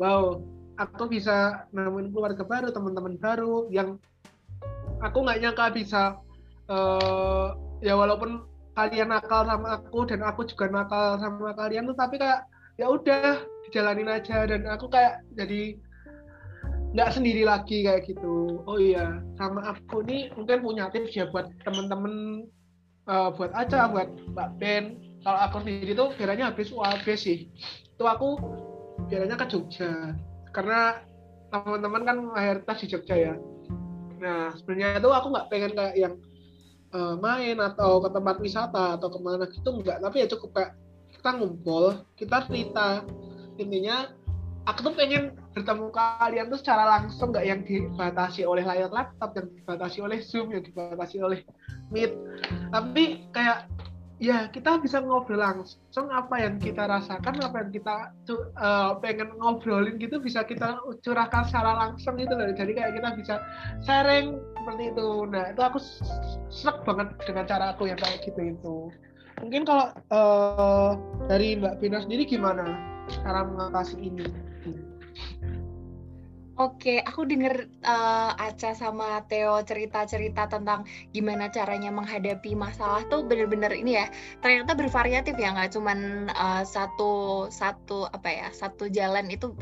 wow 0.00 0.40
aku 0.76 1.08
bisa 1.08 1.68
nemuin 1.72 2.12
keluarga 2.12 2.44
baru 2.44 2.68
teman-teman 2.72 3.16
baru 3.16 3.68
yang 3.72 3.96
aku 5.00 5.24
nggak 5.24 5.40
nyangka 5.44 5.66
bisa 5.72 6.02
uh, 6.68 7.56
ya 7.80 7.96
walaupun 7.96 8.44
kalian 8.74 9.12
nakal 9.12 9.46
sama 9.46 9.80
aku 9.80 10.08
dan 10.08 10.20
aku 10.24 10.44
juga 10.48 10.68
nakal 10.68 11.20
sama 11.20 11.52
kalian 11.56 11.88
tuh 11.88 11.96
tapi 11.96 12.16
kayak 12.20 12.44
ya 12.80 12.86
udah 12.90 13.42
dijalanin 13.68 14.10
aja. 14.10 14.46
Dan 14.46 14.66
aku 14.66 14.90
kayak 14.90 15.22
jadi 15.34 15.78
nggak 16.94 17.10
sendiri 17.10 17.42
lagi 17.42 17.82
kayak 17.82 18.06
gitu. 18.06 18.62
Oh 18.70 18.78
iya 18.78 19.18
sama 19.34 19.74
aku 19.74 20.06
nih 20.06 20.30
mungkin 20.38 20.62
punya 20.62 20.90
tips 20.94 21.14
ya 21.18 21.26
buat 21.34 21.50
temen-temen 21.66 22.46
uh, 23.10 23.34
buat 23.34 23.50
aja 23.54 23.90
buat 23.90 24.08
mbak 24.30 24.48
Ben. 24.62 24.84
Kalau 25.24 25.40
aku 25.40 25.64
sendiri 25.64 25.96
tuh 25.96 26.12
biasanya 26.14 26.52
habis 26.52 26.70
UAB 26.70 27.06
sih. 27.18 27.50
Itu 27.96 28.04
aku 28.06 28.38
biasanya 29.10 29.40
ke 29.40 29.46
Jogja. 29.50 30.14
Karena 30.54 31.02
teman-teman 31.50 32.02
kan 32.06 32.16
mayoritas 32.30 32.78
di 32.84 32.86
Jogja 32.92 33.16
ya. 33.16 33.34
Nah 34.22 34.54
sebenarnya 34.54 35.02
itu 35.02 35.10
aku 35.10 35.26
nggak 35.34 35.48
pengen 35.50 35.72
kayak 35.74 35.96
yang 35.98 36.14
uh, 36.94 37.14
main 37.18 37.58
atau 37.58 37.98
ke 37.98 38.08
tempat 38.14 38.36
wisata 38.38 38.96
atau 38.96 39.08
ke 39.10 39.18
mana 39.18 39.44
gitu 39.50 39.68
enggak 39.74 39.98
tapi 39.98 40.22
ya 40.22 40.26
cukup 40.30 40.50
kayak 40.54 40.72
kita 41.24 41.40
ngumpul 41.40 42.04
kita 42.20 42.44
cerita. 42.44 43.00
Intinya 43.56 44.12
aku 44.68 44.92
tuh 44.92 44.92
pengen 44.92 45.32
bertemu 45.56 45.88
kalian 45.88 46.52
tuh 46.52 46.60
secara 46.60 46.84
langsung 46.84 47.32
nggak 47.32 47.48
yang 47.48 47.64
dibatasi 47.64 48.44
oleh 48.44 48.60
layar 48.60 48.92
laptop 48.92 49.32
yang 49.32 49.48
dibatasi 49.56 50.04
oleh 50.04 50.20
zoom 50.20 50.52
yang 50.52 50.60
dibatasi 50.60 51.24
oleh 51.24 51.40
meet. 51.88 52.12
Tapi 52.68 53.24
kayak 53.32 53.72
ya 54.20 54.52
kita 54.52 54.76
bisa 54.84 55.00
ngobrol 55.00 55.40
langsung 55.40 56.12
apa 56.12 56.44
yang 56.44 56.60
kita 56.60 56.84
rasakan 56.84 57.40
apa 57.40 57.56
yang 57.56 57.70
kita 57.72 57.96
uh, 58.60 58.92
pengen 59.00 59.32
ngobrolin 59.40 59.96
gitu 59.96 60.20
bisa 60.20 60.44
kita 60.44 60.76
curahkan 61.00 61.48
secara 61.48 61.88
langsung 61.88 62.20
gitu 62.20 62.36
loh. 62.36 62.52
Jadi 62.52 62.76
kayak 62.76 63.00
kita 63.00 63.08
bisa 63.16 63.34
sharing 63.80 64.36
seperti 64.60 64.92
itu. 64.92 65.08
Nah 65.24 65.56
itu 65.56 65.60
aku 65.64 65.80
seneng 66.52 66.84
banget 66.84 67.16
dengan 67.24 67.48
cara 67.48 67.72
aku 67.72 67.88
yang 67.88 67.96
kayak 67.96 68.20
gitu 68.28 68.44
itu 68.44 68.92
Mungkin 69.44 69.68
kalau 69.68 69.92
uh, 70.08 70.96
dari 71.28 71.60
Mbak 71.60 71.84
Vina 71.84 72.00
sendiri 72.00 72.24
gimana 72.24 72.64
cara 73.20 73.44
mengatasi 73.44 74.00
ini? 74.00 74.24
Oke, 76.54 77.02
aku 77.02 77.26
denger 77.26 77.66
uh, 77.82 78.32
Aca 78.40 78.72
sama 78.78 79.20
Theo 79.28 79.60
cerita-cerita 79.66 80.46
tentang 80.46 80.88
gimana 81.10 81.50
caranya 81.52 81.90
menghadapi 81.92 82.56
masalah 82.56 83.04
tuh 83.10 83.26
bener-bener 83.26 83.74
ini 83.74 84.00
ya. 84.00 84.06
Ternyata 84.40 84.78
bervariatif 84.78 85.34
ya, 85.36 85.50
nggak 85.50 85.76
cuman 85.76 86.30
uh, 86.32 86.62
satu 86.64 87.44
satu 87.52 88.08
apa 88.16 88.30
ya 88.30 88.48
satu 88.54 88.88
jalan 88.88 89.28
itu 89.28 89.52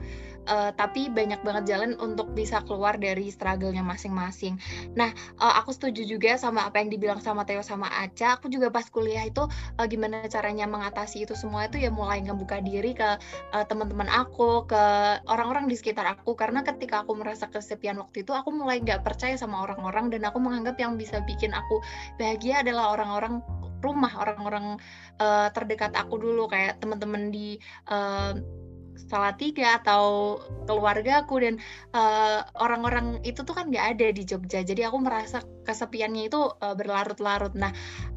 uh, 0.48 0.70
tapi 0.74 1.10
banyak 1.12 1.40
banget 1.42 1.74
jalan 1.76 1.94
untuk 1.98 2.30
bisa 2.32 2.62
keluar 2.66 2.96
dari 2.98 3.28
struggle-nya 3.28 3.84
masing-masing. 3.84 4.58
Nah, 4.94 5.10
uh, 5.38 5.54
aku 5.60 5.74
setuju 5.74 6.06
juga 6.06 6.38
sama 6.38 6.66
apa 6.66 6.82
yang 6.82 6.90
dibilang 6.90 7.20
sama 7.22 7.46
Theo 7.46 7.62
sama 7.62 7.90
Aca. 7.90 8.38
Aku 8.40 8.48
juga 8.48 8.70
pas 8.70 8.86
kuliah 8.88 9.26
itu 9.26 9.44
uh, 9.48 9.86
gimana 9.86 10.26
caranya 10.26 10.66
mengatasi 10.66 11.26
itu 11.26 11.34
semua 11.38 11.66
itu 11.66 11.78
ya 11.78 11.90
mulai 11.92 12.22
ngebuka 12.22 12.62
diri 12.62 12.94
ke 12.96 13.18
uh, 13.54 13.64
teman-teman 13.66 14.08
aku, 14.10 14.66
ke 14.66 14.82
orang-orang 15.28 15.66
di 15.70 15.76
sekitar 15.78 16.06
aku. 16.06 16.34
Karena 16.34 16.64
ketika 16.66 17.02
aku 17.06 17.14
merasa 17.18 17.46
kesepian 17.50 17.98
waktu 17.98 18.24
itu, 18.26 18.32
aku 18.34 18.54
mulai 18.54 18.80
nggak 18.82 19.02
percaya 19.06 19.34
sama 19.38 19.62
orang-orang 19.62 20.10
dan 20.10 20.26
aku 20.26 20.38
menganggap 20.42 20.78
yang 20.78 20.94
bisa 20.98 21.20
bikin 21.24 21.54
aku 21.54 21.82
bahagia 22.18 22.62
adalah 22.62 22.94
orang-orang 22.94 23.42
rumah 23.82 24.14
orang-orang 24.14 24.78
uh, 25.18 25.50
terdekat 25.50 25.92
aku 25.98 26.16
dulu 26.16 26.46
kayak 26.46 26.78
teman-teman 26.78 27.34
di 27.34 27.58
uh, 27.90 28.38
salah 28.96 29.36
tiga 29.36 29.80
atau 29.80 30.38
keluargaku 30.64 31.42
dan 31.42 31.54
uh, 31.92 32.44
orang-orang 32.60 33.20
itu 33.26 33.44
tuh 33.44 33.52
kan 33.52 33.68
nggak 33.68 33.98
ada 33.98 34.06
di 34.14 34.22
Jogja. 34.24 34.64
Jadi 34.64 34.84
aku 34.86 34.98
merasa 35.02 35.44
kesepiannya 35.68 36.32
itu 36.32 36.38
uh, 36.38 36.74
berlarut-larut. 36.74 37.52
Nah 37.54 37.70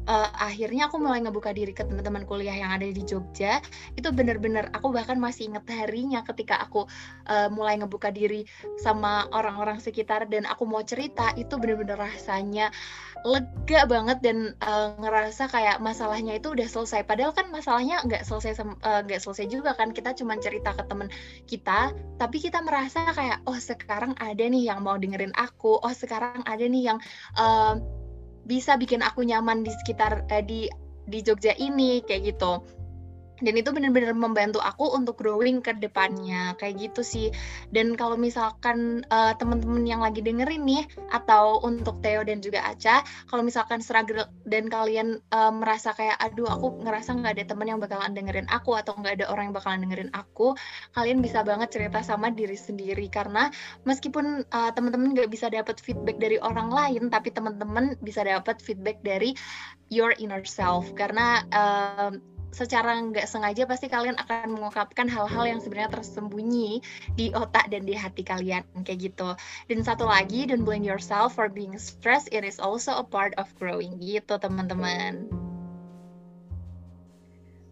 uh, 0.08 0.28
akhirnya 0.40 0.88
aku 0.88 0.96
mulai 1.02 1.20
ngebuka 1.22 1.52
diri 1.52 1.76
ke 1.76 1.84
teman-teman 1.84 2.24
kuliah 2.24 2.54
yang 2.54 2.70
ada 2.72 2.86
di 2.86 3.02
Jogja. 3.04 3.60
Itu 3.98 4.12
bener-bener 4.14 4.70
aku 4.72 4.94
bahkan 4.94 5.20
masih 5.20 5.52
inget 5.52 5.68
harinya 5.68 6.22
ketika 6.24 6.62
aku 6.62 6.88
uh, 7.28 7.48
mulai 7.52 7.76
ngebuka 7.76 8.08
diri 8.14 8.46
sama 8.80 9.28
orang-orang 9.34 9.82
sekitar 9.82 10.28
dan 10.30 10.48
aku 10.48 10.64
mau 10.64 10.80
cerita 10.80 11.34
itu 11.36 11.58
bener-bener 11.60 11.98
rasanya 11.98 12.70
lega 13.24 13.88
banget 13.88 14.18
dan 14.20 14.52
uh, 14.60 14.92
ngerasa 15.00 15.48
kayak 15.48 15.80
masalahnya 15.80 16.36
itu 16.36 16.52
udah 16.52 16.68
selesai. 16.68 17.06
Padahal 17.08 17.32
kan 17.32 17.48
masalahnya 17.48 18.02
nggak 18.04 18.26
selesai 18.26 18.58
nggak 18.82 19.20
uh, 19.20 19.22
selesai 19.22 19.46
juga 19.48 19.72
kan. 19.78 19.94
Kita 19.94 20.12
cuma 20.12 20.36
cerita 20.36 20.76
ke 20.76 20.82
teman 20.84 21.08
kita 21.48 21.94
tapi 22.20 22.36
kita 22.42 22.60
merasa 22.60 23.08
kayak 23.14 23.40
oh 23.48 23.56
sekarang 23.56 24.12
ada 24.20 24.44
nih 24.44 24.68
yang 24.68 24.84
mau 24.84 24.98
dengerin 25.00 25.32
aku. 25.38 25.80
Oh 25.80 25.94
sekarang 25.94 26.44
ada 26.44 26.64
nih 26.66 26.92
yang 26.92 26.98
uh, 27.38 27.80
bisa 28.46 28.76
bikin 28.76 29.00
aku 29.00 29.24
nyaman 29.26 29.64
di 29.64 29.72
sekitar 29.72 30.26
uh, 30.28 30.42
di 30.44 30.68
di 31.06 31.22
Jogja 31.22 31.54
ini 31.56 32.02
kayak 32.02 32.34
gitu 32.34 32.66
dan 33.40 33.54
itu 33.56 33.68
benar-benar 33.72 34.16
membantu 34.16 34.60
aku 34.64 34.96
untuk 34.96 35.20
growing 35.20 35.60
ke 35.60 35.76
depannya. 35.76 36.56
Kayak 36.56 36.90
gitu 36.90 37.02
sih. 37.04 37.26
Dan 37.68 37.98
kalau 37.98 38.16
misalkan 38.16 39.04
uh, 39.12 39.36
teman-teman 39.36 39.84
yang 39.84 40.00
lagi 40.00 40.24
dengerin 40.24 40.64
nih 40.64 40.84
atau 41.12 41.60
untuk 41.60 42.00
Theo 42.00 42.24
dan 42.24 42.40
juga 42.40 42.64
Aca 42.64 43.04
kalau 43.28 43.42
misalkan 43.44 43.84
struggle 43.84 44.24
dan 44.48 44.72
kalian 44.72 45.20
uh, 45.32 45.52
merasa 45.52 45.92
kayak 45.92 46.16
aduh 46.20 46.48
aku 46.48 46.80
ngerasa 46.84 47.16
nggak 47.16 47.32
ada 47.36 47.44
teman 47.52 47.66
yang 47.68 47.78
bakalan 47.82 48.12
dengerin 48.16 48.48
aku 48.48 48.76
atau 48.76 48.96
nggak 48.96 49.22
ada 49.22 49.26
orang 49.28 49.52
yang 49.52 49.56
bakalan 49.56 49.80
dengerin 49.84 50.10
aku 50.16 50.56
kalian 50.96 51.20
bisa 51.20 51.44
banget 51.44 51.68
cerita 51.72 52.00
sama 52.00 52.32
diri 52.32 52.56
sendiri. 52.56 53.06
Karena 53.12 53.52
meskipun 53.84 54.48
uh, 54.48 54.70
teman-teman 54.72 55.12
nggak 55.12 55.28
bisa 55.28 55.52
dapat 55.52 55.76
feedback 55.82 56.16
dari 56.16 56.40
orang 56.40 56.72
lain 56.72 57.12
tapi 57.12 57.28
teman-teman 57.32 57.98
bisa 58.00 58.24
dapat 58.24 58.58
feedback 58.64 59.00
dari 59.04 59.36
your 59.92 60.16
inner 60.16 60.42
self. 60.42 60.90
Karena 60.96 61.42
uh, 61.52 62.35
secara 62.56 62.96
nggak 62.96 63.28
sengaja 63.28 63.68
pasti 63.68 63.92
kalian 63.92 64.16
akan 64.16 64.56
mengungkapkan 64.56 65.04
hal-hal 65.12 65.44
yang 65.44 65.60
sebenarnya 65.60 66.00
tersembunyi 66.00 66.80
di 67.12 67.28
otak 67.36 67.68
dan 67.68 67.84
di 67.84 67.92
hati 67.92 68.24
kalian 68.24 68.64
kayak 68.80 69.12
gitu. 69.12 69.36
Dan 69.68 69.84
satu 69.84 70.08
lagi, 70.08 70.48
don't 70.48 70.64
blame 70.64 70.80
yourself 70.80 71.36
for 71.36 71.52
being 71.52 71.76
stressed. 71.76 72.32
It 72.32 72.48
is 72.48 72.56
also 72.56 72.96
a 72.96 73.04
part 73.04 73.36
of 73.36 73.52
growing 73.60 74.00
gitu 74.00 74.40
teman-teman. 74.40 75.28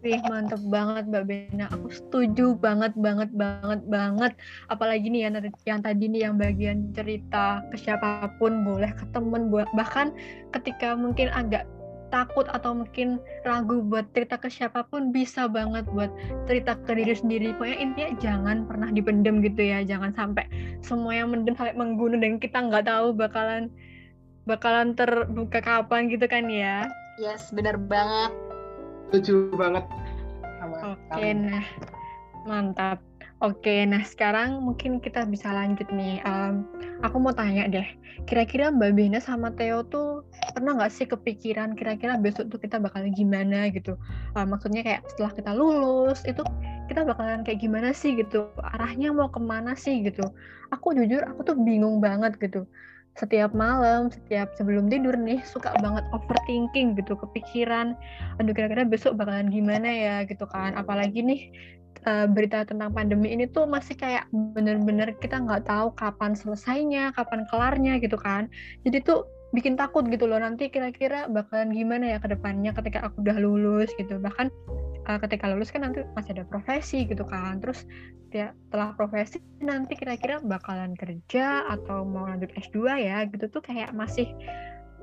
Wih, 0.05 0.21
mantep 0.29 0.61
banget 0.69 1.09
Mbak 1.09 1.25
Bena. 1.25 1.65
Aku 1.73 1.89
setuju 1.89 2.53
banget, 2.61 2.93
banget, 2.93 3.33
banget, 3.33 3.81
banget. 3.89 4.37
Apalagi 4.69 5.09
nih 5.09 5.25
yang, 5.25 5.33
yang 5.65 5.81
tadi 5.81 6.05
nih 6.05 6.29
yang 6.29 6.37
bagian 6.37 6.93
cerita 6.93 7.65
ke 7.73 7.77
siapa 7.81 8.29
pun, 8.37 8.61
boleh 8.61 8.93
ke 8.93 9.01
temen, 9.17 9.49
bahkan 9.49 10.13
ketika 10.53 10.93
mungkin 10.93 11.33
agak 11.33 11.65
takut 12.15 12.47
atau 12.47 12.71
mungkin 12.71 13.19
ragu 13.43 13.83
buat 13.83 14.07
cerita 14.15 14.39
ke 14.39 14.47
siapa 14.47 14.87
pun 14.87 15.11
bisa 15.11 15.51
banget 15.51 15.83
buat 15.91 16.07
cerita 16.47 16.79
ke 16.87 16.95
diri 16.95 17.11
sendiri. 17.11 17.51
Pokoknya 17.59 17.77
intinya 17.83 18.11
jangan 18.23 18.57
pernah 18.63 18.87
dipendem 18.95 19.43
gitu 19.43 19.59
ya. 19.59 19.83
Jangan 19.83 20.15
sampai 20.15 20.47
semua 20.79 21.11
yang 21.11 21.35
mendem 21.35 21.59
sampai 21.59 21.75
menggunung 21.75 22.23
dan 22.23 22.39
kita 22.39 22.63
nggak 22.63 22.87
tahu 22.87 23.11
bakalan 23.11 23.67
bakalan 24.47 24.95
terbuka 24.95 25.59
kapan 25.59 26.07
gitu 26.07 26.23
kan 26.31 26.47
ya. 26.47 26.87
Yes 27.19 27.51
benar 27.51 27.75
banget. 27.75 28.31
Setuju 29.11 29.51
banget. 29.59 29.83
Oke 30.63 30.95
okay, 31.11 31.35
nah 31.35 31.65
mantap 32.47 33.03
Oke, 33.43 33.83
nah 33.83 33.99
sekarang 33.99 34.63
mungkin 34.63 35.03
kita 35.03 35.27
bisa 35.27 35.51
lanjut 35.51 35.91
nih. 35.91 36.23
Um, 36.23 36.63
aku 37.03 37.19
mau 37.19 37.35
tanya 37.35 37.67
deh, 37.67 37.83
kira-kira 38.23 38.71
Mbak 38.71 38.91
Bena 38.95 39.19
sama 39.19 39.51
Theo 39.51 39.83
tuh 39.91 40.23
pernah 40.55 40.79
nggak 40.79 40.87
sih 40.87 41.03
kepikiran 41.03 41.75
kira-kira 41.75 42.15
besok 42.15 42.47
tuh 42.47 42.63
kita 42.63 42.79
bakal 42.79 43.03
gimana 43.11 43.67
gitu? 43.75 43.99
Uh, 44.39 44.47
maksudnya 44.47 44.87
kayak 44.87 45.03
setelah 45.11 45.35
kita 45.35 45.51
lulus 45.51 46.23
itu 46.23 46.47
kita 46.87 47.03
bakalan 47.03 47.43
kayak 47.43 47.59
gimana 47.59 47.91
sih 47.91 48.15
gitu? 48.15 48.47
Arahnya 48.63 49.11
mau 49.11 49.27
ke 49.27 49.43
mana 49.43 49.75
sih 49.75 49.99
gitu? 49.99 50.23
Aku 50.71 50.95
jujur, 50.95 51.19
aku 51.27 51.43
tuh 51.43 51.59
bingung 51.59 51.99
banget 51.99 52.39
gitu. 52.39 52.63
Setiap 53.19 53.51
malam, 53.51 54.11
setiap 54.15 54.55
sebelum 54.55 54.87
tidur 54.87 55.15
nih 55.19 55.43
suka 55.43 55.75
banget 55.83 56.07
overthinking 56.15 56.95
gitu, 56.95 57.19
kepikiran, 57.19 57.99
aduh 58.39 58.55
kira-kira 58.55 58.87
besok 58.87 59.19
bakalan 59.19 59.51
gimana 59.51 59.87
ya 59.91 60.15
gitu 60.23 60.47
kan? 60.47 60.71
Apalagi 60.75 61.19
nih 61.19 61.41
uh, 62.05 62.25
berita 62.29 62.63
tentang 62.63 62.93
pandemi 62.93 63.33
ini 63.33 63.49
tuh 63.49 63.65
masih 63.65 63.97
kayak 63.97 64.29
bener-bener 64.31 65.13
kita 65.17 65.41
nggak 65.41 65.65
tahu 65.67 65.91
kapan 65.97 66.37
selesainya, 66.37 67.11
kapan 67.17 67.43
kelarnya 67.49 67.97
gitu 67.99 68.15
kan. 68.15 68.47
Jadi 68.85 69.03
tuh 69.03 69.25
bikin 69.53 69.79
takut 69.79 70.03
gitu 70.11 70.27
loh 70.27 70.41
nanti 70.41 70.67
kira-kira 70.67 71.31
bakalan 71.31 71.71
gimana 71.71 72.15
ya 72.15 72.17
ke 72.19 72.27
depannya 72.27 72.75
ketika 72.75 73.07
aku 73.07 73.23
udah 73.25 73.37
lulus 73.39 73.89
gitu. 73.97 74.17
Bahkan 74.21 74.47
uh, 75.09 75.19
ketika 75.21 75.51
lulus 75.51 75.73
kan 75.73 75.85
nanti 75.85 76.05
masih 76.13 76.37
ada 76.39 76.45
profesi 76.47 77.03
gitu 77.09 77.25
kan. 77.25 77.59
Terus 77.59 77.83
ya 78.35 78.51
setelah 78.67 78.91
profesi 78.93 79.39
nanti 79.63 79.95
kira-kira 79.95 80.43
bakalan 80.43 80.93
kerja 80.97 81.65
atau 81.71 82.03
mau 82.03 82.27
lanjut 82.27 82.51
S2 82.53 82.77
ya 82.99 83.23
gitu 83.29 83.47
tuh 83.47 83.61
kayak 83.63 83.95
masih 83.95 84.29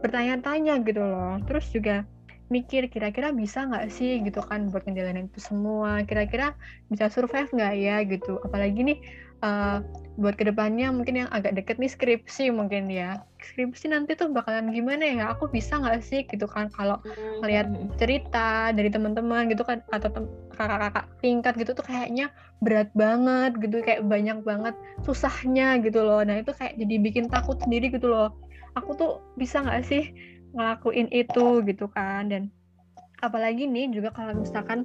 bertanya-tanya 0.03 0.83
gitu 0.85 1.01
loh. 1.01 1.39
Terus 1.47 1.67
juga 1.71 2.05
mikir 2.53 2.93
kira-kira 2.93 3.33
bisa 3.33 3.65
nggak 3.65 3.89
sih? 3.89 4.21
gitu 4.21 4.45
kan 4.45 4.69
buat 4.69 4.85
ngejalanin 4.85 5.33
itu 5.33 5.41
semua. 5.41 6.05
Kira-kira 6.05 6.53
bisa 6.93 7.09
survive 7.09 7.49
nggak 7.49 7.75
ya 7.81 7.97
gitu. 8.05 8.37
Apalagi 8.45 8.81
nih 8.85 8.99
uh, 9.43 9.81
buat 10.21 10.37
ke 10.37 10.45
depannya 10.45 10.93
mungkin 10.93 11.25
yang 11.25 11.31
agak 11.33 11.57
deket 11.57 11.81
nih 11.81 11.91
skripsi 11.91 12.53
mungkin 12.53 12.93
ya. 12.93 13.25
Skripsi 13.41 13.91
nanti 13.91 14.13
tuh 14.15 14.31
bakalan 14.31 14.71
gimana 14.71 15.03
ya? 15.03 15.25
Aku 15.33 15.49
bisa 15.49 15.81
nggak 15.81 16.05
sih? 16.05 16.29
Gitu 16.29 16.45
kan 16.45 16.69
kalau 16.71 17.01
melihat 17.43 17.73
hmm. 17.73 17.97
cerita 17.97 18.71
dari 18.77 18.89
teman-teman 18.93 19.51
gitu 19.51 19.65
kan 19.65 19.81
atau 19.91 20.13
kakak-kakak 20.55 21.09
tingkat 21.25 21.55
gitu 21.59 21.73
tuh 21.73 21.85
kayaknya 21.89 22.29
berat 22.63 22.93
banget 22.95 23.59
gitu 23.59 23.83
kayak 23.83 24.07
banyak 24.07 24.39
banget 24.47 24.75
susahnya 25.03 25.83
gitu 25.83 26.05
loh. 26.05 26.23
Nah 26.23 26.41
itu 26.45 26.55
kayak 26.55 26.79
jadi 26.79 26.95
bikin 27.03 27.27
takut 27.27 27.59
sendiri 27.59 27.91
gitu 27.91 28.13
loh. 28.13 28.37
Aku 28.79 28.97
tuh 28.97 29.21
bisa 29.37 29.61
nggak 29.61 29.85
sih 29.85 30.13
ngelakuin 30.53 31.09
itu 31.13 31.65
gitu 31.65 31.89
kan 31.89 32.29
dan 32.29 32.43
apalagi 33.23 33.65
nih 33.71 33.89
juga 33.93 34.13
kalau 34.13 34.37
misalkan 34.37 34.85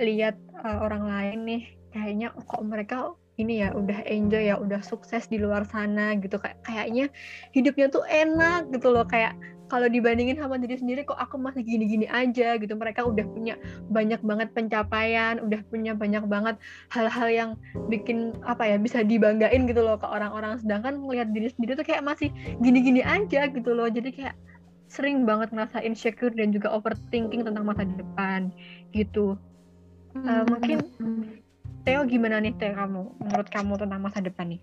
lihat 0.00 0.38
uh, 0.64 0.80
orang 0.80 1.04
lain 1.04 1.38
nih 1.44 1.62
kayaknya 1.92 2.32
kok 2.32 2.62
mereka 2.64 3.12
ini 3.40 3.64
ya 3.64 3.72
udah 3.72 4.04
enjoy 4.04 4.44
ya 4.52 4.60
udah 4.60 4.84
sukses 4.84 5.24
di 5.28 5.40
luar 5.40 5.64
sana 5.64 6.12
gitu. 6.20 6.36
Kayak 6.36 6.60
kayaknya 6.68 7.04
hidupnya 7.56 7.86
tuh 7.88 8.04
enak 8.04 8.68
gitu 8.70 8.92
loh. 8.92 9.08
Kayak 9.08 9.36
kalau 9.72 9.88
dibandingin 9.88 10.36
sama 10.36 10.60
diri 10.60 10.76
sendiri 10.76 11.08
kok 11.08 11.16
aku 11.16 11.40
masih 11.40 11.64
gini-gini 11.64 12.04
aja 12.12 12.60
gitu. 12.60 12.76
Mereka 12.76 13.08
udah 13.08 13.24
punya 13.24 13.56
banyak 13.88 14.20
banget 14.20 14.48
pencapaian 14.52 15.40
udah 15.40 15.60
punya 15.72 15.96
banyak 15.96 16.24
banget 16.28 16.60
hal-hal 16.92 17.28
yang 17.32 17.50
bikin 17.88 18.36
apa 18.44 18.68
ya 18.68 18.76
bisa 18.76 19.00
dibanggain 19.00 19.64
gitu 19.64 19.80
loh 19.80 19.96
ke 19.96 20.04
orang-orang. 20.04 20.60
Sedangkan 20.60 21.00
melihat 21.00 21.32
diri 21.32 21.48
sendiri 21.56 21.80
tuh 21.80 21.88
kayak 21.88 22.04
masih 22.04 22.28
gini-gini 22.60 23.00
aja 23.00 23.48
gitu 23.48 23.72
loh. 23.72 23.88
Jadi 23.88 24.12
kayak 24.12 24.36
sering 24.92 25.24
banget 25.24 25.48
ngerasa 25.56 25.80
insecure 25.80 26.36
dan 26.36 26.52
juga 26.52 26.68
overthinking 26.68 27.48
tentang 27.48 27.64
masa 27.64 27.88
depan 27.88 28.52
gitu. 28.92 29.40
Uh, 30.12 30.44
mungkin 30.44 30.84
Theo 31.88 32.04
gimana 32.04 32.44
nih 32.44 32.52
Theo 32.60 32.76
kamu 32.76 33.02
menurut 33.16 33.48
kamu 33.48 33.80
tentang 33.80 34.04
masa 34.04 34.20
depan 34.20 34.52
nih? 34.52 34.60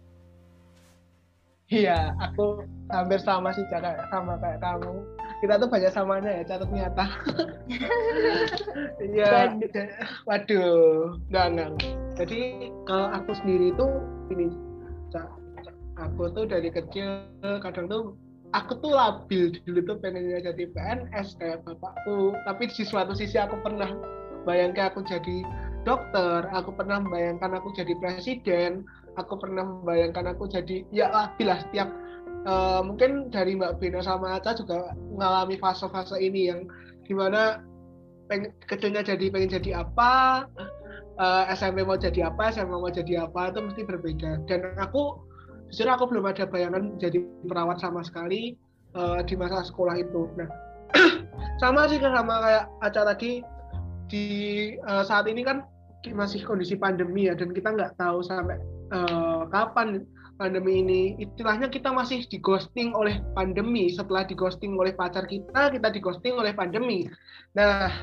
Iya, 1.69 2.17
aku 2.17 2.65
hampir 2.89 3.21
sama 3.21 3.53
sih 3.53 3.65
cara 3.73 4.05
sama 4.13 4.37
kayak 4.41 4.61
kamu. 4.61 4.93
Kita 5.41 5.53
tuh 5.61 5.69
banyak 5.69 5.93
samanya 5.93 6.29
ya, 6.41 6.43
catat 6.45 6.69
nyata. 6.73 7.05
Iya, 8.97 9.33
waduh, 10.29 11.13
enggak 11.29 11.45
enggak. 11.53 11.69
Jadi 12.17 12.41
kalau 12.89 13.07
aku 13.13 13.31
sendiri 13.37 13.69
tuh 13.77 14.01
ini, 14.33 14.49
aku 15.97 16.33
tuh 16.33 16.49
dari 16.49 16.73
kecil 16.73 17.29
kadang 17.61 17.85
tuh 17.85 18.17
aku 18.53 18.81
tuh 18.81 18.91
labil 18.93 19.53
dulu 19.65 19.79
tuh 19.85 19.97
pengennya 20.01 20.41
jadi 20.51 20.63
PNS 20.73 21.37
kayak 21.37 21.65
bapakku. 21.65 22.33
Tapi 22.45 22.69
di 22.69 22.83
suatu 22.85 23.13
sisi 23.13 23.37
aku 23.37 23.57
pernah 23.61 23.89
bayangkan 24.47 24.89
aku 24.93 25.03
jadi 25.05 25.45
dokter 25.87 26.47
aku 26.51 26.75
pernah 26.75 26.99
membayangkan 26.99 27.55
aku 27.55 27.71
jadi 27.71 27.93
presiden 28.03 28.83
aku 29.15 29.39
pernah 29.39 29.63
membayangkan 29.63 30.35
aku 30.35 30.47
jadi 30.51 30.83
ya 30.91 31.07
labil 31.11 31.47
lah 31.47 31.59
setiap 31.63 31.89
uh, 32.47 32.83
mungkin 32.83 33.31
dari 33.31 33.55
Mbak 33.55 33.79
Bina 33.79 34.03
sama 34.03 34.39
Aca 34.39 34.55
juga 34.55 34.93
mengalami 35.11 35.55
fase-fase 35.59 36.19
ini 36.19 36.51
yang 36.51 36.67
di 37.07 37.13
mana 37.15 37.63
peng, 38.27 38.51
kecilnya 38.69 39.01
jadi 39.01 39.31
pengen 39.31 39.49
jadi 39.59 39.81
apa 39.81 40.45
uh, 41.17 41.43
eh, 41.49 41.55
SMP 41.57 41.81
mau 41.81 41.97
jadi 41.97 42.29
apa 42.29 42.53
SMA 42.53 42.77
mau 42.77 42.91
jadi 42.91 43.25
apa 43.25 43.49
itu 43.51 43.59
mesti 43.65 43.81
berbeda. 43.83 44.45
Dan 44.45 44.77
aku 44.77 45.17
jujur 45.69 45.89
aku 45.89 46.09
belum 46.09 46.25
ada 46.25 46.49
bayangan 46.49 46.97
jadi 46.97 47.21
perawat 47.45 47.77
sama 47.77 48.01
sekali 48.01 48.57
uh, 48.97 49.21
di 49.21 49.37
masa 49.37 49.61
sekolah 49.61 50.01
itu. 50.01 50.29
Nah 50.37 50.49
sama 51.61 51.85
sih 51.89 52.01
sama 52.01 52.35
kayak 52.41 52.65
acara 52.81 53.13
tadi. 53.13 53.45
Di 54.09 54.25
uh, 54.89 55.05
saat 55.05 55.29
ini 55.29 55.45
kan 55.45 55.61
masih 56.17 56.41
kondisi 56.41 56.73
pandemi 56.73 57.29
ya 57.29 57.37
dan 57.37 57.53
kita 57.53 57.69
nggak 57.69 57.93
tahu 58.01 58.25
sampai 58.25 58.57
uh, 58.89 59.45
kapan 59.53 60.01
pandemi 60.41 60.81
ini. 60.81 61.01
Istilahnya 61.21 61.69
kita 61.69 61.93
masih 61.93 62.25
di 62.25 62.41
ghosting 62.41 62.97
oleh 62.97 63.21
pandemi. 63.37 63.93
Setelah 63.93 64.25
di 64.25 64.33
ghosting 64.33 64.73
oleh 64.73 64.97
pacar 64.97 65.29
kita 65.29 65.69
kita 65.69 65.87
di 65.93 66.01
ghosting 66.01 66.33
oleh 66.33 66.57
pandemi. 66.57 67.05
Nah 67.53 67.93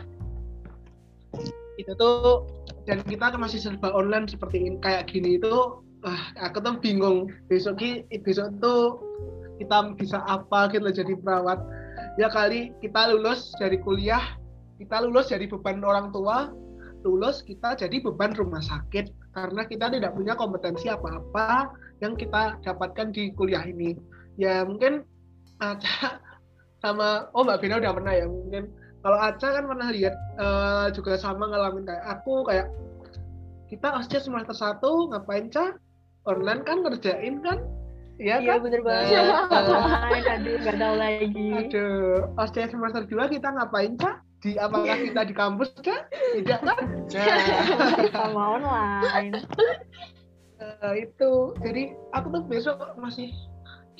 itu 1.76 1.92
tuh 1.98 2.46
dan 2.86 3.02
kita 3.02 3.34
kan 3.34 3.40
masih 3.42 3.58
serba 3.58 3.90
online 3.92 4.30
seperti 4.30 4.62
ini 4.62 4.78
kayak 4.80 5.10
gini 5.10 5.36
itu 5.36 5.82
ah, 6.06 6.22
aku 6.48 6.62
tuh 6.62 6.78
bingung. 6.78 7.28
Besok 7.50 7.82
ki 7.82 7.90
besok 8.22 8.54
tuh 8.62 9.02
kita 9.58 9.92
bisa 9.98 10.22
apa 10.24 10.70
kita 10.70 10.94
jadi 10.94 11.18
perawat. 11.18 11.58
Ya 12.16 12.30
kali 12.30 12.72
kita 12.80 13.12
lulus 13.12 13.52
dari 13.58 13.76
kuliah 13.82 14.22
kita 14.76 15.04
lulus 15.04 15.32
dari 15.32 15.48
beban 15.48 15.80
orang 15.80 16.12
tua 16.12 16.52
lulus 17.04 17.40
kita 17.44 17.74
jadi 17.76 18.00
beban 18.00 18.32
rumah 18.38 18.62
sakit. 18.62 19.10
Karena 19.36 19.68
kita 19.68 19.92
tidak 19.92 20.16
punya 20.16 20.32
kompetensi 20.32 20.88
apa-apa 20.88 21.68
yang 22.00 22.16
kita 22.16 22.56
dapatkan 22.64 23.12
di 23.12 23.34
kuliah 23.36 23.66
ini. 23.66 23.98
Ya 24.40 24.64
mungkin 24.64 25.04
ada 25.60 26.22
sama 26.84 27.28
oh 27.34 27.44
Mbak 27.44 27.60
Bina 27.60 27.82
udah 27.82 27.92
pernah 27.92 28.14
ya 28.14 28.26
mungkin. 28.30 28.70
Kalau 29.04 29.22
Aca 29.22 29.48
kan 29.54 29.64
pernah 29.70 29.88
lihat 29.94 30.14
uh, 30.40 30.90
juga 30.90 31.14
sama 31.14 31.46
ngalamin 31.46 31.86
kayak 31.86 32.04
aku 32.10 32.42
kayak 32.42 32.66
kita 33.70 33.86
osces 33.98 34.26
semester 34.26 34.54
satu 34.54 35.10
ngapain 35.14 35.46
cah 35.50 35.74
online 36.26 36.62
kan 36.66 36.82
ngerjain 36.82 37.40
kan 37.40 37.58
Iya 38.16 38.40
iya 38.40 38.56
kan? 38.56 38.64
bener 38.64 38.80
banget. 38.80 39.12
Nah, 39.28 40.32
aduh 40.40 40.54
nggak 40.56 40.76
tahu 40.80 40.94
lagi. 40.96 41.48
Aduh, 41.52 42.32
osces 42.40 42.72
semester 42.72 43.04
dua 43.04 43.28
kita 43.28 43.52
ngapain 43.52 43.92
cah? 44.00 44.24
Di 44.40 44.56
apakah 44.56 44.96
kita 45.04 45.20
di 45.28 45.34
kampus 45.36 45.76
cah? 45.84 46.08
Tidak 46.08 46.60
kan? 46.64 46.80
Sama 48.16 48.42
online. 48.56 49.36
Uh, 50.56 50.94
itu 50.96 51.52
jadi 51.60 51.92
aku 52.16 52.40
tuh 52.40 52.42
besok 52.48 52.80
masih 52.96 53.28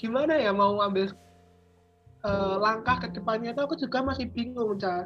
gimana 0.00 0.40
ya 0.40 0.56
mau 0.56 0.80
ambil 0.80 1.12
uh, 2.24 2.56
langkah 2.56 2.96
ke 3.04 3.12
depannya 3.12 3.52
tuh 3.52 3.68
aku 3.68 3.76
juga 3.76 4.00
masih 4.00 4.32
bingung 4.32 4.80
cah 4.80 5.04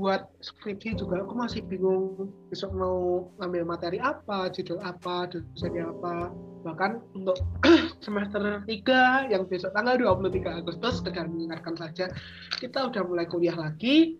buat 0.00 0.32
skripsi 0.40 0.96
juga 0.96 1.20
aku 1.20 1.36
masih 1.36 1.60
bingung 1.68 2.32
besok 2.48 2.72
mau 2.72 3.28
ngambil 3.36 3.68
materi 3.68 4.00
apa, 4.00 4.48
judul 4.48 4.80
apa, 4.80 5.28
dosennya 5.28 5.92
apa. 5.92 6.32
Bahkan 6.64 7.20
untuk 7.20 7.36
semester 8.04 8.64
3 8.64 9.28
yang 9.28 9.44
besok 9.44 9.76
tanggal 9.76 10.00
23 10.00 10.64
Agustus, 10.64 11.04
sekedar 11.04 11.28
mengingatkan 11.28 11.76
saja, 11.76 12.08
kita 12.56 12.88
udah 12.88 13.04
mulai 13.04 13.28
kuliah 13.28 13.52
lagi. 13.52 14.16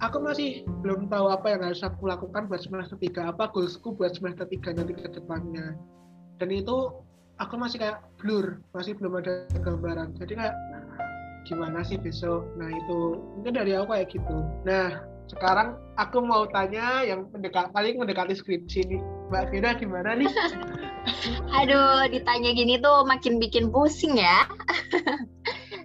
Aku 0.00 0.24
masih 0.24 0.64
belum 0.80 1.12
tahu 1.12 1.28
apa 1.28 1.52
yang 1.52 1.60
harus 1.60 1.84
aku 1.84 2.08
lakukan 2.08 2.48
buat 2.48 2.64
semester 2.64 2.96
3, 2.96 3.36
apa 3.36 3.52
goalsku 3.52 3.92
buat 3.92 4.16
semester 4.16 4.48
3 4.48 4.80
nanti 4.80 4.96
ke 4.96 5.12
depannya. 5.12 5.76
Dan 6.40 6.48
itu 6.48 7.04
aku 7.36 7.54
masih 7.60 7.76
kayak 7.76 8.00
blur, 8.16 8.64
masih 8.72 8.96
belum 8.96 9.20
ada 9.20 9.44
gambaran. 9.60 10.16
Jadi 10.16 10.32
kayak 10.40 10.56
gimana 11.44 11.84
sih 11.84 12.00
besok 12.00 12.44
nah 12.56 12.68
itu 12.68 13.20
mungkin 13.38 13.52
dari 13.54 13.76
aku 13.76 13.92
kayak 13.92 14.08
gitu 14.12 14.36
nah 14.64 15.04
sekarang 15.24 15.80
aku 15.96 16.20
mau 16.20 16.44
tanya 16.52 17.00
yang 17.00 17.24
mendekat 17.32 17.72
paling 17.72 17.96
mendekati 17.96 18.36
skripsi 18.36 18.84
nih 18.84 19.00
Mbak 19.32 19.44
Vina 19.52 19.70
gimana 19.76 20.10
nih 20.20 20.28
aduh 21.60 22.04
ditanya 22.12 22.50
gini 22.52 22.76
tuh 22.76 23.08
makin 23.08 23.40
bikin 23.40 23.72
pusing 23.72 24.20
ya 24.20 24.44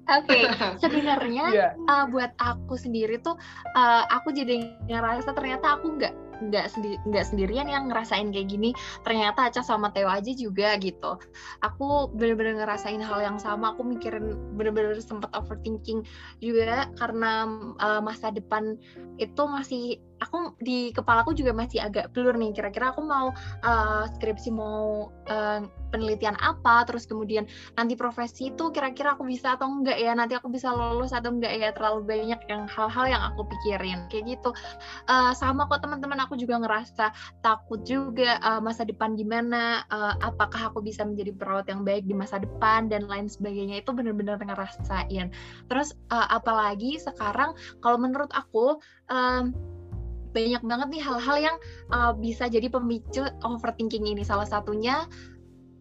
Oke, 0.09 0.41
okay. 0.41 0.43
sebenarnya 0.81 1.45
yeah. 1.53 1.71
uh, 1.85 2.09
buat 2.09 2.33
aku 2.41 2.73
sendiri 2.73 3.21
tuh 3.21 3.37
uh, 3.77 4.03
aku 4.09 4.33
jadi 4.33 4.65
ngerasa 4.89 5.37
ternyata 5.37 5.77
aku 5.77 6.01
nggak 6.01 6.13
nggak 6.39 6.65
sendi 6.71 6.95
nggak 7.07 7.25
sendirian 7.27 7.67
yang 7.67 7.91
ngerasain 7.91 8.31
kayak 8.31 8.49
gini. 8.51 8.71
Ternyata 9.03 9.51
Aca 9.51 9.61
sama 9.63 9.91
Teo 9.91 10.07
aja 10.07 10.31
juga 10.31 10.75
gitu. 10.79 11.19
Aku 11.63 12.11
bener-bener 12.15 12.59
ngerasain 12.59 13.01
hal 13.03 13.19
yang 13.19 13.37
sama. 13.37 13.75
Aku 13.75 13.83
mikirin 13.83 14.35
bener-bener 14.55 14.97
sempat 14.99 15.31
overthinking 15.35 16.03
juga 16.39 16.87
karena 16.97 17.47
uh, 17.79 18.01
masa 18.01 18.31
depan 18.31 18.79
itu 19.19 19.41
masih 19.45 19.99
aku 20.19 20.55
di 20.59 20.91
kepala 20.91 21.23
aku 21.23 21.35
juga 21.35 21.55
masih 21.55 21.79
agak 21.83 22.11
blur 22.11 22.35
nih. 22.35 22.51
Kira-kira 22.55 22.91
aku 22.91 23.01
mau 23.03 23.31
uh, 23.63 24.03
skripsi 24.15 24.49
mau 24.51 25.09
uh, 25.31 25.59
penelitian 25.89 26.37
apa 26.37 26.85
terus 26.85 27.09
kemudian 27.09 27.49
nanti 27.73 27.97
profesi 27.97 28.53
itu 28.53 28.69
kira-kira 28.69 29.17
aku 29.17 29.25
bisa 29.25 29.57
atau 29.57 29.67
enggak 29.67 29.97
ya? 29.97 30.13
Nanti 30.13 30.37
aku 30.37 30.51
bisa 30.51 30.69
lolos 30.69 31.11
atau 31.15 31.33
enggak 31.33 31.53
ya? 31.57 31.69
Terlalu 31.73 32.05
banyak 32.05 32.39
yang 32.47 32.69
hal-hal 32.69 33.05
yang 33.09 33.23
aku 33.33 33.47
pikirin 33.47 34.05
kayak 34.11 34.37
gitu. 34.37 34.53
Uh, 35.09 35.33
sama 35.33 35.65
kok 35.65 35.81
teman-teman 35.81 36.21
aku 36.21 36.37
juga 36.37 36.61
ngerasa 36.61 37.11
takut 37.41 37.81
juga 37.87 38.37
uh, 38.45 38.61
masa 38.61 38.85
depan 38.85 39.17
gimana? 39.17 39.83
Uh, 39.89 40.13
apakah 40.21 40.69
aku 40.69 40.83
bisa 40.83 41.01
menjadi 41.03 41.33
perawat 41.33 41.65
yang 41.71 41.81
baik 41.81 42.05
di 42.05 42.13
masa 42.13 42.37
depan 42.37 42.91
dan 42.91 43.09
lain 43.09 43.25
sebagainya? 43.25 43.81
Itu 43.81 43.95
benar-benar 43.95 44.37
ngerasain. 44.43 45.31
Terus 45.67 45.95
uh, 46.13 46.27
apalagi 46.29 47.01
sekarang 47.01 47.55
kalau 47.81 47.97
menurut 47.97 48.29
aku 48.35 48.77
um, 49.09 49.55
banyak 50.31 50.61
banget 50.61 50.87
nih 50.93 51.03
hal-hal 51.03 51.37
yang 51.37 51.57
uh, 51.93 52.13
bisa 52.13 52.45
jadi 52.47 52.69
pemicu 52.69 53.25
overthinking 53.41 54.05
ini. 54.05 54.21
Salah 54.25 54.45
satunya 54.45 55.09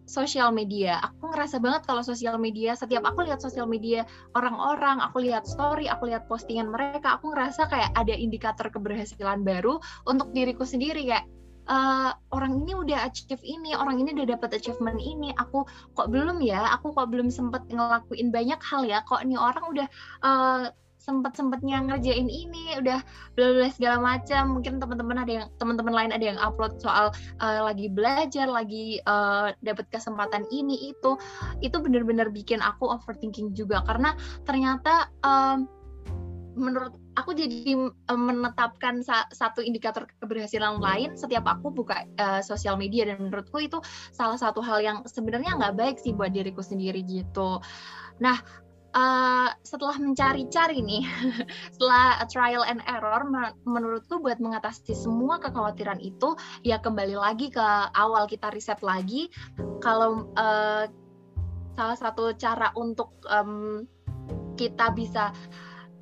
sosial 0.09 0.51
media. 0.57 0.99
Aku 1.05 1.29
ngerasa 1.31 1.61
banget 1.61 1.85
kalau 1.85 2.01
sosial 2.01 2.41
media, 2.41 2.73
setiap 2.73 3.05
aku 3.05 3.29
lihat 3.29 3.45
sosial 3.45 3.69
media 3.69 4.09
orang-orang, 4.33 5.05
aku 5.05 5.21
lihat 5.21 5.45
story, 5.45 5.87
aku 5.87 6.09
lihat 6.09 6.25
postingan 6.27 6.73
mereka, 6.73 7.21
aku 7.21 7.37
ngerasa 7.37 7.69
kayak 7.69 7.93
ada 7.93 8.17
indikator 8.17 8.73
keberhasilan 8.73 9.45
baru 9.45 9.77
untuk 10.09 10.33
diriku 10.33 10.65
sendiri 10.65 11.05
kayak 11.05 11.29
uh, 11.69 12.17
orang 12.33 12.65
ini 12.65 12.73
udah 12.73 13.05
achieve 13.05 13.45
ini, 13.45 13.77
orang 13.77 14.01
ini 14.01 14.17
udah 14.17 14.35
dapat 14.35 14.57
achievement 14.57 14.99
ini, 14.99 15.31
aku 15.37 15.69
kok 15.93 16.09
belum 16.09 16.41
ya, 16.41 16.73
aku 16.73 16.97
kok 16.97 17.13
belum 17.13 17.29
sempet 17.29 17.69
ngelakuin 17.69 18.33
banyak 18.33 18.61
hal 18.65 18.89
ya, 18.89 19.05
kok 19.05 19.21
ini 19.21 19.37
orang 19.37 19.65
udah 19.69 19.87
uh, 20.25 20.73
sempet 20.99 21.33
sempetnya 21.39 21.81
ngerjain 21.81 22.29
ini 22.29 22.77
udah 22.79 23.01
belajar 23.39 23.71
segala 23.73 23.97
macam. 24.03 24.59
Mungkin 24.59 24.83
teman-teman 24.83 25.19
ada 25.23 25.33
yang 25.33 25.47
teman-teman 25.57 25.95
lain 25.95 26.11
ada 26.13 26.25
yang 26.35 26.39
upload 26.43 26.77
soal 26.83 27.15
uh, 27.41 27.61
lagi 27.65 27.89
belajar 27.89 28.47
lagi 28.51 29.01
uh, 29.07 29.55
dapat 29.63 29.89
kesempatan 29.89 30.45
ini 30.51 30.93
itu. 30.93 31.17
Itu 31.65 31.81
benar-benar 31.81 32.35
bikin 32.35 32.61
aku 32.61 32.91
overthinking 32.91 33.57
juga. 33.57 33.81
Karena 33.87 34.13
ternyata 34.45 35.09
um, 35.25 35.71
menurut 36.59 36.99
aku 37.15 37.39
jadi 37.39 37.79
menetapkan 38.11 38.99
sa 39.07 39.31
satu 39.31 39.63
indikator 39.63 40.11
keberhasilan 40.19 40.83
lain 40.83 41.15
setiap 41.15 41.47
aku 41.47 41.71
buka 41.71 42.03
uh, 42.19 42.43
sosial 42.43 42.75
media. 42.75 43.07
Dan 43.07 43.31
menurutku 43.31 43.63
itu 43.63 43.79
salah 44.11 44.37
satu 44.37 44.59
hal 44.59 44.83
yang 44.83 44.99
sebenarnya 45.07 45.55
nggak 45.55 45.75
baik 45.79 45.97
sih 46.03 46.11
buat 46.11 46.35
diriku 46.35 46.61
sendiri 46.61 47.07
gitu. 47.07 47.63
Nah, 48.19 48.43
uh, 48.99 49.49
setelah 49.63 49.95
mencari-cari 49.97 50.83
nih, 50.83 51.07
setelah 51.75 52.19
trial 52.27 52.67
and 52.67 52.83
error, 52.91 53.23
menurutku 53.63 54.19
buat 54.19 54.43
mengatasi 54.43 54.99
semua 54.99 55.39
kekhawatiran 55.39 56.03
itu, 56.03 56.35
ya 56.67 56.83
kembali 56.83 57.15
lagi 57.15 57.49
ke 57.55 57.67
awal 57.95 58.27
kita 58.27 58.51
riset 58.51 58.83
lagi. 58.83 59.31
Kalau 59.79 60.27
uh, 60.35 60.91
salah 61.79 61.99
satu 61.99 62.35
cara 62.35 62.75
untuk 62.75 63.15
um, 63.31 63.87
kita 64.59 64.91
bisa 64.91 65.31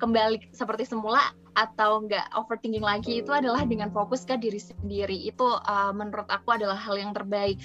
kembali 0.01 0.53
seperti 0.53 0.85
semula 0.89 1.21
atau 1.57 2.05
nggak 2.05 2.37
overthinking 2.37 2.85
lagi 2.85 3.25
itu 3.25 3.33
adalah 3.33 3.65
dengan 3.65 3.89
fokus 3.89 4.21
ke 4.21 4.37
diri 4.37 4.61
sendiri. 4.61 5.17
Itu 5.25 5.57
uh, 5.57 5.89
menurut 5.89 6.29
aku 6.29 6.53
adalah 6.53 6.77
hal 6.77 7.01
yang 7.01 7.17
terbaik. 7.17 7.57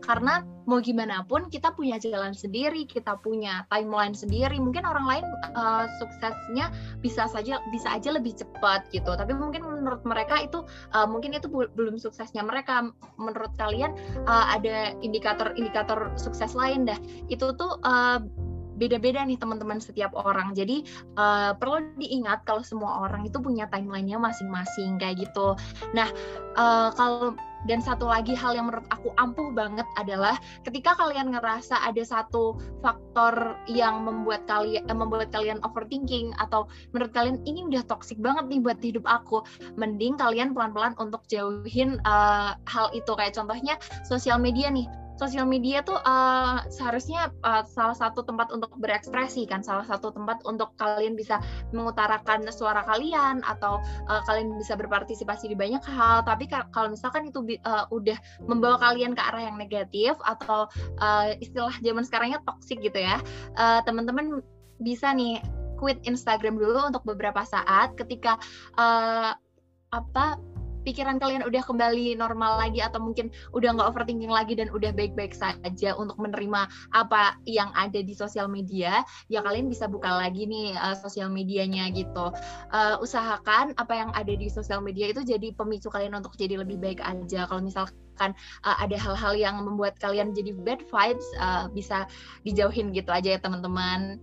Karena 0.00 0.40
mau 0.64 0.80
gimana 0.80 1.20
pun 1.28 1.52
kita 1.52 1.76
punya 1.76 2.00
jalan 2.00 2.32
sendiri 2.32 2.88
kita 2.88 3.20
punya 3.20 3.68
timeline 3.68 4.16
sendiri. 4.16 4.56
Mungkin 4.56 4.88
orang 4.88 5.04
lain 5.04 5.24
uh, 5.52 5.84
suksesnya 6.00 6.72
bisa 7.04 7.28
saja 7.28 7.60
bisa 7.68 7.92
aja 7.92 8.16
lebih 8.16 8.32
cepat 8.32 8.88
gitu. 8.88 9.12
Tapi 9.12 9.36
mungkin 9.36 9.60
menurut 9.60 10.00
mereka 10.08 10.40
itu 10.40 10.64
uh, 10.96 11.04
mungkin 11.04 11.36
itu 11.36 11.52
belum 11.52 12.00
suksesnya 12.00 12.40
mereka. 12.40 12.88
Menurut 13.20 13.52
kalian 13.60 13.92
uh, 14.24 14.56
ada 14.56 14.96
indikator-indikator 15.04 16.16
sukses 16.16 16.56
lain 16.56 16.88
dah. 16.88 16.96
Itu 17.28 17.52
tuh 17.60 17.76
uh, 17.84 18.24
beda-beda 18.76 19.22
nih 19.22 19.38
teman-teman 19.38 19.78
setiap 19.78 20.14
orang. 20.14 20.52
Jadi 20.52 20.82
uh, 21.16 21.54
perlu 21.56 21.94
diingat 21.98 22.46
kalau 22.46 22.62
semua 22.62 23.06
orang 23.06 23.26
itu 23.26 23.38
punya 23.38 23.70
timelinenya 23.70 24.18
masing-masing 24.18 24.98
kayak 24.98 25.26
gitu. 25.26 25.58
Nah 25.94 26.08
uh, 26.58 26.90
kalau 26.94 27.34
dan 27.64 27.80
satu 27.80 28.04
lagi 28.04 28.36
hal 28.36 28.52
yang 28.52 28.68
menurut 28.68 28.84
aku 28.92 29.10
ampuh 29.16 29.48
banget 29.52 29.88
adalah 29.96 30.36
ketika 30.68 30.92
kalian 30.96 31.32
ngerasa 31.32 31.80
ada 31.80 32.04
satu 32.04 32.60
faktor 32.84 33.56
yang 33.68 34.04
membuat 34.04 34.44
kalian 34.44 34.84
eh, 34.84 34.96
membuat 34.96 35.32
kalian 35.32 35.58
overthinking 35.64 36.36
atau 36.38 36.68
menurut 36.92 37.12
kalian 37.16 37.40
ini 37.48 37.64
udah 37.64 37.82
toxic 37.88 38.20
banget 38.20 38.52
nih 38.52 38.60
buat 38.60 38.78
hidup 38.84 39.04
aku, 39.08 39.40
mending 39.80 40.20
kalian 40.20 40.52
pelan-pelan 40.52 40.92
untuk 41.00 41.24
jauhin 41.26 41.96
uh, 42.04 42.52
hal 42.68 42.92
itu 42.92 43.10
kayak 43.16 43.32
contohnya 43.32 43.80
sosial 44.04 44.36
media 44.36 44.68
nih 44.68 44.84
sosial 45.14 45.46
media 45.46 45.80
tuh 45.86 45.98
uh, 46.02 46.64
seharusnya 46.70 47.30
uh, 47.46 47.62
salah 47.66 47.94
satu 47.94 48.26
tempat 48.26 48.50
untuk 48.50 48.74
berekspresi 48.78 49.46
kan, 49.46 49.62
salah 49.62 49.86
satu 49.86 50.10
tempat 50.10 50.42
untuk 50.46 50.74
kalian 50.74 51.14
bisa 51.14 51.38
mengutarakan 51.70 52.46
suara 52.50 52.82
kalian 52.82 53.42
atau 53.46 53.78
uh, 54.10 54.22
kalian 54.26 54.58
bisa 54.58 54.74
berpartisipasi 54.74 55.50
di 55.50 55.56
banyak 55.56 55.82
hal. 55.86 56.26
Tapi 56.26 56.50
kalau 56.50 56.90
misalkan 56.90 57.30
itu 57.30 57.42
uh, 57.62 57.86
udah 57.94 58.18
membawa 58.46 58.78
kalian 58.82 59.14
ke 59.14 59.22
arah 59.22 59.46
yang 59.50 59.56
negatif 59.58 60.18
atau 60.26 60.66
uh, 60.98 61.30
istilah 61.38 61.74
zaman 61.82 62.02
sekarangnya 62.02 62.42
toxic 62.42 62.82
gitu 62.82 62.98
ya, 62.98 63.22
uh, 63.58 63.80
teman-teman 63.86 64.42
bisa 64.82 65.14
nih 65.14 65.38
quit 65.78 66.02
Instagram 66.06 66.58
dulu 66.58 66.90
untuk 66.90 67.02
beberapa 67.06 67.42
saat 67.46 67.94
ketika 67.98 68.38
uh, 68.78 69.34
apa 69.94 70.38
pikiran 70.84 71.16
kalian 71.18 71.42
udah 71.48 71.64
kembali 71.64 72.14
normal 72.14 72.60
lagi 72.60 72.84
atau 72.84 73.00
mungkin 73.00 73.32
udah 73.56 73.74
nggak 73.74 73.88
overthinking 73.90 74.30
lagi 74.30 74.54
dan 74.54 74.68
udah 74.70 74.92
baik-baik 74.92 75.32
saja 75.32 75.96
untuk 75.96 76.20
menerima 76.20 76.68
apa 76.92 77.40
yang 77.48 77.72
ada 77.74 78.04
di 78.04 78.12
sosial 78.12 78.46
media, 78.46 79.02
ya 79.32 79.40
kalian 79.40 79.66
bisa 79.72 79.88
buka 79.88 80.12
lagi 80.12 80.44
nih 80.44 80.76
uh, 80.76 80.94
sosial 80.94 81.32
medianya 81.32 81.88
gitu. 81.90 82.30
Uh, 82.70 83.00
usahakan 83.00 83.72
apa 83.80 83.92
yang 83.96 84.10
ada 84.12 84.32
di 84.36 84.46
sosial 84.52 84.84
media 84.84 85.10
itu 85.10 85.24
jadi 85.24 85.50
pemicu 85.56 85.88
kalian 85.88 86.14
untuk 86.20 86.36
jadi 86.36 86.60
lebih 86.60 86.76
baik 86.78 87.00
aja. 87.00 87.48
Kalau 87.48 87.64
misalkan 87.64 88.36
uh, 88.62 88.76
ada 88.78 88.94
hal-hal 89.00 89.34
yang 89.34 89.56
membuat 89.64 89.96
kalian 89.98 90.36
jadi 90.36 90.52
bad 90.60 90.84
vibes, 90.92 91.26
uh, 91.40 91.66
bisa 91.72 92.04
dijauhin 92.44 92.92
gitu 92.92 93.08
aja 93.10 93.34
ya 93.34 93.40
teman-teman. 93.40 94.20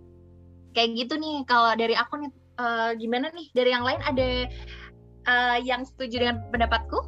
kayak 0.72 0.96
gitu 0.96 1.20
nih 1.20 1.44
kalau 1.44 1.76
dari 1.76 1.96
aku 2.00 2.16
nih 2.16 2.32
uh, 2.60 2.92
gimana 2.96 3.28
nih 3.36 3.48
dari 3.52 3.70
yang 3.76 3.84
lain 3.84 4.02
ada 4.04 4.48
uh, 5.28 5.58
yang 5.62 5.86
setuju 5.86 6.22
dengan 6.22 6.38
pendapatku? 6.50 7.00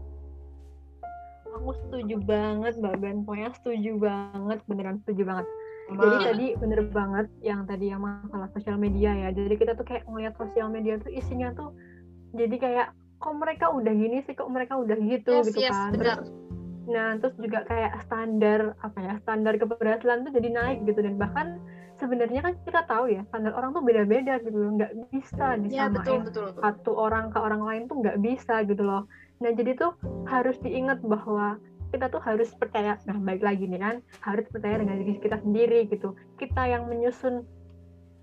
Aku 1.54 1.71
setuju 1.86 2.17
banget 2.26 2.76
mbak 2.82 2.97
Ben. 2.97 3.21
Pokoknya 3.23 3.54
setuju 3.62 3.91
banget 4.02 4.60
beneran 4.65 4.97
setuju 5.06 5.23
banget. 5.30 5.47
Jadi 5.93 6.17
tadi 6.26 6.45
bener 6.58 6.80
banget 6.89 7.28
yang 7.43 7.67
tadi 7.69 7.91
yang 7.93 8.02
masalah 8.02 8.49
sosial 8.56 8.80
media 8.82 9.13
ya. 9.13 9.30
Jadi 9.30 9.54
kita 9.60 9.78
tuh 9.78 9.86
kayak 9.86 10.08
ngeliat 10.10 10.34
sosial 10.39 10.71
media 10.73 10.97
tuh 10.97 11.13
isinya 11.13 11.54
tuh 11.54 11.76
jadi 12.34 12.56
kayak 12.58 12.88
kok 13.21 13.36
mereka 13.38 13.69
udah 13.69 13.93
gini 13.93 14.26
sih? 14.26 14.34
Kok 14.34 14.49
mereka 14.49 14.82
udah 14.82 14.97
gitu? 14.97 15.43
Yes, 15.43 15.45
gitu 15.54 15.60
yes, 15.62 15.71
kan. 15.71 15.91
terus 15.93 16.28
nah 16.84 17.15
terus 17.15 17.36
juga 17.39 17.63
kayak 17.63 18.04
standar 18.08 18.76
apa 18.84 19.00
ya 19.00 19.13
standar 19.24 19.54
keberhasilan 19.56 20.28
tuh 20.28 20.34
jadi 20.36 20.50
naik 20.52 20.78
gitu. 20.88 21.00
Dan 21.00 21.15
bahkan 21.15 21.60
sebenarnya 22.02 22.41
kan 22.43 22.54
kita 22.67 22.82
tahu 22.89 23.13
ya 23.13 23.22
standar 23.32 23.56
orang 23.56 23.72
tuh 23.72 23.84
beda-beda 23.84 24.39
gitu 24.43 24.58
loh. 24.58 24.72
Nggak 24.76 24.91
bisa 25.12 25.58
disamain 25.62 25.72
ya, 25.72 25.86
betul, 25.88 26.17
betul, 26.26 26.43
betul. 26.52 26.62
satu 26.62 26.91
orang 26.98 27.32
ke 27.32 27.39
orang 27.39 27.62
lain 27.63 27.84
tuh 27.88 27.98
nggak 28.04 28.17
bisa 28.19 28.56
gitu 28.67 28.84
loh. 28.84 29.08
Nah 29.39 29.52
jadi 29.56 29.72
tuh 29.76 29.91
harus 30.28 30.58
diingat 30.60 31.00
bahwa 31.04 31.60
kita 31.93 32.10
tuh 32.10 32.22
harus 32.26 32.50
percaya 32.58 32.98
nah 33.06 33.22
baik 33.22 33.46
lagi 33.46 33.69
nih 33.69 33.78
kan 33.78 33.96
harus 34.26 34.50
percaya 34.50 34.82
dengan 34.82 34.98
diri 34.98 35.22
kita 35.22 35.38
sendiri 35.39 35.86
gitu. 35.88 36.17
Kita 36.41 36.65
yang 36.65 36.89
menyusun 36.89 37.46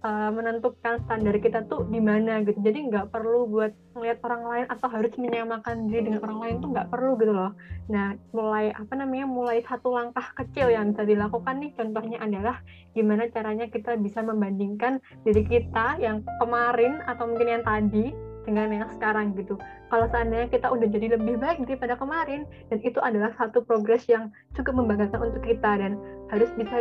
uh, 0.05 0.31
menentukan 0.33 1.01
standar 1.05 1.37
kita 1.41 1.65
tuh 1.69 1.85
di 1.89 2.01
mana 2.01 2.41
gitu 2.45 2.59
jadi 2.61 2.79
nggak 2.89 3.07
perlu 3.13 3.49
buat 3.49 3.73
melihat 3.97 4.19
orang 4.25 4.43
lain 4.47 4.67
atau 4.71 4.89
harus 4.89 5.13
menyamakan 5.21 5.89
diri 5.89 6.09
dengan 6.09 6.21
orang 6.25 6.39
lain 6.41 6.55
tuh 6.63 6.69
nggak 6.73 6.89
perlu 6.89 7.13
gitu 7.21 7.33
loh 7.33 7.53
nah 7.89 8.17
mulai 8.33 8.73
apa 8.73 8.93
namanya 8.97 9.27
mulai 9.29 9.59
satu 9.65 9.93
langkah 9.93 10.27
kecil 10.37 10.73
yang 10.73 10.93
bisa 10.93 11.05
dilakukan 11.05 11.55
nih 11.61 11.73
contohnya 11.77 12.19
adalah 12.23 12.57
gimana 12.97 13.29
caranya 13.31 13.67
kita 13.69 13.95
bisa 14.01 14.25
membandingkan 14.25 14.99
diri 15.23 15.47
kita 15.47 16.01
yang 16.01 16.25
kemarin 16.43 17.03
atau 17.07 17.29
mungkin 17.29 17.61
yang 17.61 17.65
tadi 17.65 18.11
dengan 18.45 18.73
yang 18.73 18.91
sekarang 18.97 19.37
gitu. 19.37 19.61
Kalau 19.93 20.07
seandainya 20.09 20.49
kita 20.49 20.73
udah 20.73 20.89
jadi 20.89 21.15
lebih 21.19 21.39
baik 21.39 21.63
daripada 21.67 21.95
kemarin 21.99 22.49
dan 22.73 22.79
itu 22.81 22.99
adalah 23.03 23.31
satu 23.37 23.63
progres 23.63 24.07
yang 24.09 24.33
cukup 24.57 24.81
membanggakan 24.81 25.31
untuk 25.31 25.45
kita 25.45 25.77
dan 25.77 26.01
harus 26.33 26.49
bisa 26.57 26.81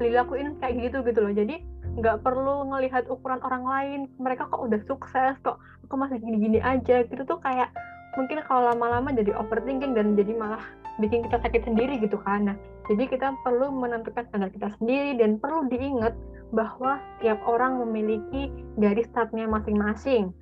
dilakuin 0.00 0.58
kayak 0.58 0.90
gitu 0.90 1.00
gitu 1.06 1.20
loh. 1.22 1.32
Jadi 1.32 1.62
nggak 1.92 2.24
perlu 2.24 2.64
melihat 2.64 3.04
ukuran 3.12 3.40
orang 3.44 3.64
lain, 3.68 4.00
mereka 4.16 4.48
kok 4.48 4.64
udah 4.64 4.80
sukses, 4.88 5.36
kok 5.44 5.60
aku 5.84 5.94
masih 6.00 6.16
gini-gini 6.24 6.58
aja 6.64 7.04
gitu 7.04 7.22
tuh 7.28 7.36
kayak 7.44 7.68
mungkin 8.16 8.40
kalau 8.44 8.72
lama-lama 8.72 9.12
jadi 9.12 9.32
overthinking 9.36 9.92
dan 9.96 10.16
jadi 10.16 10.32
malah 10.36 10.64
bikin 11.00 11.24
kita 11.24 11.40
sakit 11.40 11.64
sendiri 11.68 12.00
gitu 12.00 12.20
kan. 12.20 12.52
Nah, 12.52 12.56
jadi 12.88 13.08
kita 13.08 13.36
perlu 13.44 13.72
menentukan 13.72 14.28
standar 14.28 14.52
kita 14.52 14.72
sendiri 14.80 15.16
dan 15.20 15.40
perlu 15.40 15.68
diingat 15.68 16.12
bahwa 16.52 17.00
tiap 17.24 17.40
orang 17.48 17.80
memiliki 17.80 18.52
garis 18.76 19.08
startnya 19.08 19.48
masing-masing. 19.48 20.32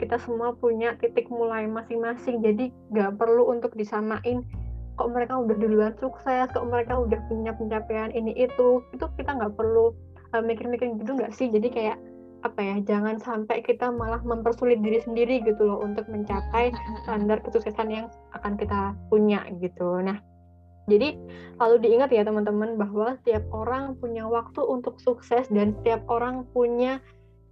Kita 0.00 0.16
semua 0.20 0.56
punya 0.56 0.96
titik 1.00 1.28
mulai 1.28 1.68
masing-masing 1.68 2.40
jadi 2.40 2.72
nggak 2.92 3.20
perlu 3.20 3.52
untuk 3.52 3.76
disamain 3.76 4.44
kok 4.94 5.10
mereka 5.10 5.40
udah 5.40 5.56
duluan 5.58 5.92
sukses? 5.98 6.48
Kok 6.52 6.68
mereka 6.68 7.00
udah 7.00 7.20
punya 7.28 7.52
pencapaian 7.56 8.12
ini 8.12 8.32
itu? 8.36 8.84
Itu 8.94 9.10
kita 9.16 9.36
nggak 9.36 9.56
perlu 9.58 9.92
uh, 10.34 10.42
mikir-mikir 10.42 10.98
gitu 10.98 11.14
nggak 11.14 11.32
sih? 11.32 11.48
Jadi 11.48 11.70
kayak 11.70 11.98
apa 12.44 12.60
ya 12.60 12.76
jangan 12.84 13.16
sampai 13.16 13.64
kita 13.64 13.88
malah 13.88 14.20
mempersulit 14.20 14.84
diri 14.84 15.00
sendiri 15.00 15.40
gitu 15.48 15.64
loh 15.64 15.80
untuk 15.80 16.04
mencapai 16.12 16.76
standar 17.08 17.40
kesuksesan 17.40 17.88
yang 17.88 18.06
akan 18.36 18.60
kita 18.60 18.92
punya 19.08 19.48
gitu. 19.64 20.04
Nah 20.04 20.20
jadi 20.84 21.16
selalu 21.56 21.76
diingat 21.80 22.12
ya 22.12 22.28
teman-teman 22.28 22.76
bahwa 22.76 23.16
setiap 23.24 23.48
orang 23.56 23.96
punya 23.96 24.28
waktu 24.28 24.60
untuk 24.60 25.00
sukses 25.00 25.48
dan 25.48 25.72
setiap 25.80 26.04
orang 26.12 26.44
punya 26.52 27.00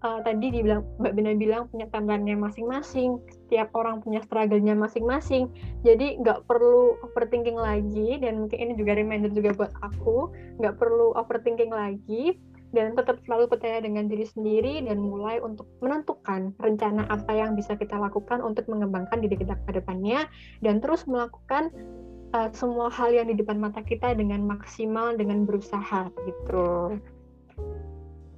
uh, 0.05 0.21
tadi 0.21 0.53
dibilang 0.53 0.85
Mbak 1.01 1.13
Bina 1.17 1.33
bilang 1.41 1.63
punya 1.73 1.89
timeline 1.89 2.37
masing-masing, 2.37 3.17
setiap 3.33 3.73
orang 3.73 4.05
punya 4.05 4.21
struggle-nya 4.29 4.77
masing-masing. 4.77 5.49
Jadi 5.81 6.21
nggak 6.21 6.45
perlu 6.45 7.01
overthinking 7.09 7.57
lagi 7.57 8.21
dan 8.21 8.45
mungkin 8.45 8.59
ini 8.69 8.73
juga 8.77 9.01
reminder 9.01 9.33
juga 9.33 9.57
buat 9.57 9.73
aku, 9.81 10.29
nggak 10.61 10.77
perlu 10.77 11.17
overthinking 11.17 11.73
lagi 11.73 12.37
dan 12.73 12.97
tetap 12.97 13.21
selalu 13.25 13.49
percaya 13.53 13.79
dengan 13.85 14.09
diri 14.09 14.25
sendiri 14.25 14.81
dan 14.85 14.99
mulai 14.99 15.39
untuk 15.45 15.69
menentukan 15.85 16.57
rencana 16.59 17.05
apa 17.13 17.33
yang 17.37 17.53
bisa 17.53 17.77
kita 17.77 17.95
lakukan 18.01 18.41
untuk 18.41 18.67
mengembangkan 18.67 19.21
diri 19.21 19.37
kita 19.37 19.55
ke 19.69 19.77
depannya 19.77 20.27
dan 20.65 20.81
terus 20.81 21.05
melakukan 21.05 21.69
uh, 22.33 22.49
semua 22.57 22.89
hal 22.89 23.13
yang 23.13 23.29
di 23.29 23.37
depan 23.37 23.61
mata 23.61 23.85
kita 23.85 24.17
dengan 24.17 24.43
maksimal 24.49 25.15
dengan 25.15 25.45
berusaha 25.45 26.09
gitu. 26.25 26.99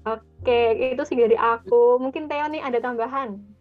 Oke, 0.05 0.61
itu 0.93 1.03
sih 1.09 1.17
dari 1.17 1.39
aku. 1.39 1.97
Mungkin 1.97 2.29
Theo 2.29 2.53
nih 2.53 2.61
ada 2.61 2.77
tambahan? 2.77 3.54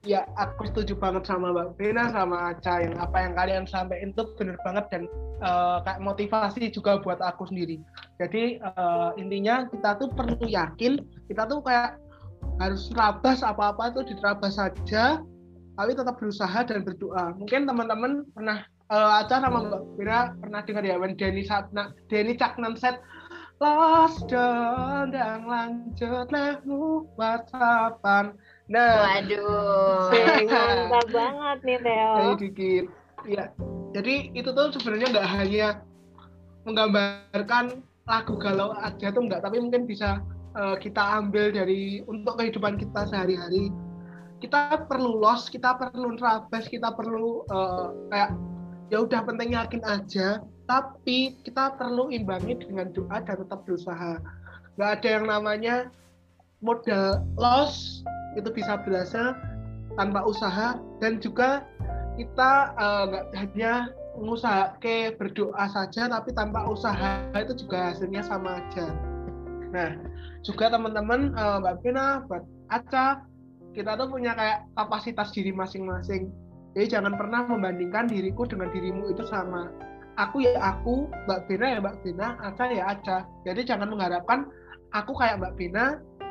Ya, 0.00 0.24
aku 0.40 0.64
setuju 0.64 0.96
banget 0.96 1.28
sama 1.28 1.52
Mbak 1.52 1.76
Bena 1.76 2.08
sama 2.08 2.56
Aca 2.56 2.80
yang 2.80 2.96
apa 2.96 3.20
yang 3.20 3.36
kalian 3.36 3.64
sampaikan 3.68 4.16
itu 4.16 4.24
benar 4.40 4.56
banget 4.64 4.84
dan 4.88 5.02
uh, 5.44 5.84
kayak 5.84 6.00
motivasi 6.00 6.72
juga 6.72 7.04
buat 7.04 7.20
aku 7.20 7.52
sendiri. 7.52 7.76
Jadi 8.16 8.64
uh, 8.64 9.12
intinya 9.20 9.68
kita 9.68 10.00
tuh 10.00 10.08
perlu 10.08 10.40
yakin, 10.48 11.04
kita 11.28 11.44
tuh 11.44 11.60
kayak 11.60 12.00
harus 12.56 12.88
terabas 12.88 13.44
apa-apa 13.44 13.92
itu 13.92 14.16
diterabas 14.16 14.56
saja, 14.56 15.20
tapi 15.76 15.92
tetap 15.92 16.16
berusaha 16.16 16.64
dan 16.64 16.80
berdoa. 16.80 17.36
Mungkin 17.36 17.68
teman-teman 17.68 18.24
pernah 18.32 18.64
uh, 18.88 19.20
Aca 19.20 19.36
sama 19.36 19.68
Mbak 19.68 20.00
Bena 20.00 20.32
pernah 20.40 20.60
dengar 20.64 20.84
ya, 20.88 20.96
when 20.96 21.12
Denny 21.20 21.44
Satna, 21.44 21.92
Denny 22.08 22.40
Caknan 22.40 22.72
set 22.72 23.04
Lost 23.60 24.24
dan 24.32 25.12
lanjutlah 25.44 26.64
whatsappan. 27.20 28.32
Nah, 28.70 29.18
waduh, 29.18 30.14
mantap 30.46 31.06
banget 31.10 31.58
nih 31.66 31.78
Theo. 31.82 32.12
Jadi 32.14 32.34
dikit, 32.38 32.84
ya. 33.26 33.44
Jadi 33.90 34.30
itu 34.30 34.46
tuh 34.54 34.70
sebenarnya 34.78 35.10
nggak 35.10 35.28
hanya 35.34 35.66
menggambarkan 36.62 37.82
lagu 38.06 38.34
galau 38.38 38.70
aja 38.78 39.10
tuh 39.10 39.26
nggak, 39.26 39.42
tapi 39.42 39.58
mungkin 39.58 39.90
bisa 39.90 40.22
uh, 40.54 40.78
kita 40.78 41.02
ambil 41.18 41.50
dari 41.50 42.06
untuk 42.06 42.38
kehidupan 42.38 42.78
kita 42.78 43.10
sehari-hari. 43.10 43.74
Kita 44.38 44.86
perlu 44.86 45.18
loss, 45.18 45.50
kita 45.50 45.74
perlu 45.74 46.14
terabas, 46.14 46.70
kita 46.70 46.94
perlu 46.94 47.42
uh, 47.50 47.90
kayak 48.14 48.38
ya 48.94 49.02
udah 49.02 49.20
penting 49.26 49.58
yakin 49.58 49.82
aja. 49.82 50.46
Tapi 50.70 51.42
kita 51.42 51.74
perlu 51.74 52.14
imbangi 52.14 52.54
dengan 52.62 52.94
doa 52.94 53.18
dan 53.18 53.34
tetap 53.42 53.66
berusaha. 53.66 54.22
Nggak 54.78 54.90
ada 55.02 55.08
yang 55.10 55.26
namanya 55.26 55.76
modal 56.62 57.26
loss 57.34 58.06
itu 58.38 58.48
bisa 58.54 58.78
berhasil 58.82 59.34
tanpa 59.98 60.22
usaha 60.22 60.78
dan 61.02 61.18
juga 61.18 61.66
kita 62.14 62.74
uh, 62.78 63.02
nggak 63.10 63.26
hanya 63.38 63.72
mengusaha 64.18 64.76
ke 64.82 65.16
berdoa 65.16 65.64
saja 65.70 66.10
tapi 66.10 66.34
tanpa 66.34 66.66
usaha 66.68 67.24
itu 67.34 67.66
juga 67.66 67.94
hasilnya 67.94 68.22
sama 68.22 68.60
aja. 68.60 68.92
Nah 69.70 69.96
juga 70.42 70.70
teman-teman 70.70 71.32
uh, 71.34 71.58
mbak 71.62 71.80
Pina 71.82 72.26
buat 72.26 72.44
Aca 72.70 73.30
kita 73.74 73.94
tuh 73.94 74.10
punya 74.10 74.34
kayak 74.34 74.66
kapasitas 74.74 75.30
diri 75.30 75.54
masing-masing. 75.54 76.30
Jadi 76.74 76.86
jangan 76.90 77.14
pernah 77.18 77.46
membandingkan 77.46 78.06
diriku 78.10 78.46
dengan 78.46 78.70
dirimu 78.70 79.10
itu 79.10 79.26
sama. 79.26 79.70
Aku 80.18 80.42
ya 80.42 80.58
aku, 80.58 81.06
Mbak 81.26 81.40
Bina 81.46 81.66
ya 81.70 81.78
Mbak 81.78 81.96
Bina, 82.02 82.34
Aca 82.42 82.64
ya 82.70 82.84
Aca. 82.94 83.26
Jadi 83.46 83.66
jangan 83.66 83.90
mengharapkan 83.90 84.46
aku 84.94 85.14
kayak 85.16 85.38
Mbak 85.38 85.54
Bina 85.58 85.84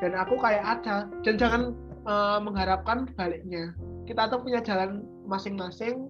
dan 0.04 0.12
aku 0.16 0.36
kayak 0.40 0.64
Aca. 0.64 1.08
Dan 1.24 1.36
jangan 1.40 1.76
uh, 2.06 2.40
mengharapkan 2.44 3.10
baliknya. 3.18 3.74
Kita 4.08 4.30
tuh 4.32 4.44
punya 4.44 4.62
jalan 4.64 5.04
masing-masing. 5.28 6.08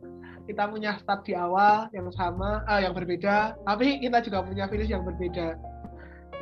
Kita 0.50 0.66
punya 0.66 0.98
start 0.98 1.30
di 1.30 1.38
awal 1.38 1.94
yang 1.94 2.10
sama, 2.10 2.66
uh, 2.66 2.82
yang 2.82 2.98
berbeda, 2.98 3.54
tapi 3.70 4.02
kita 4.02 4.18
juga 4.26 4.42
punya 4.42 4.66
finish 4.66 4.90
yang 4.90 5.06
berbeda. 5.06 5.54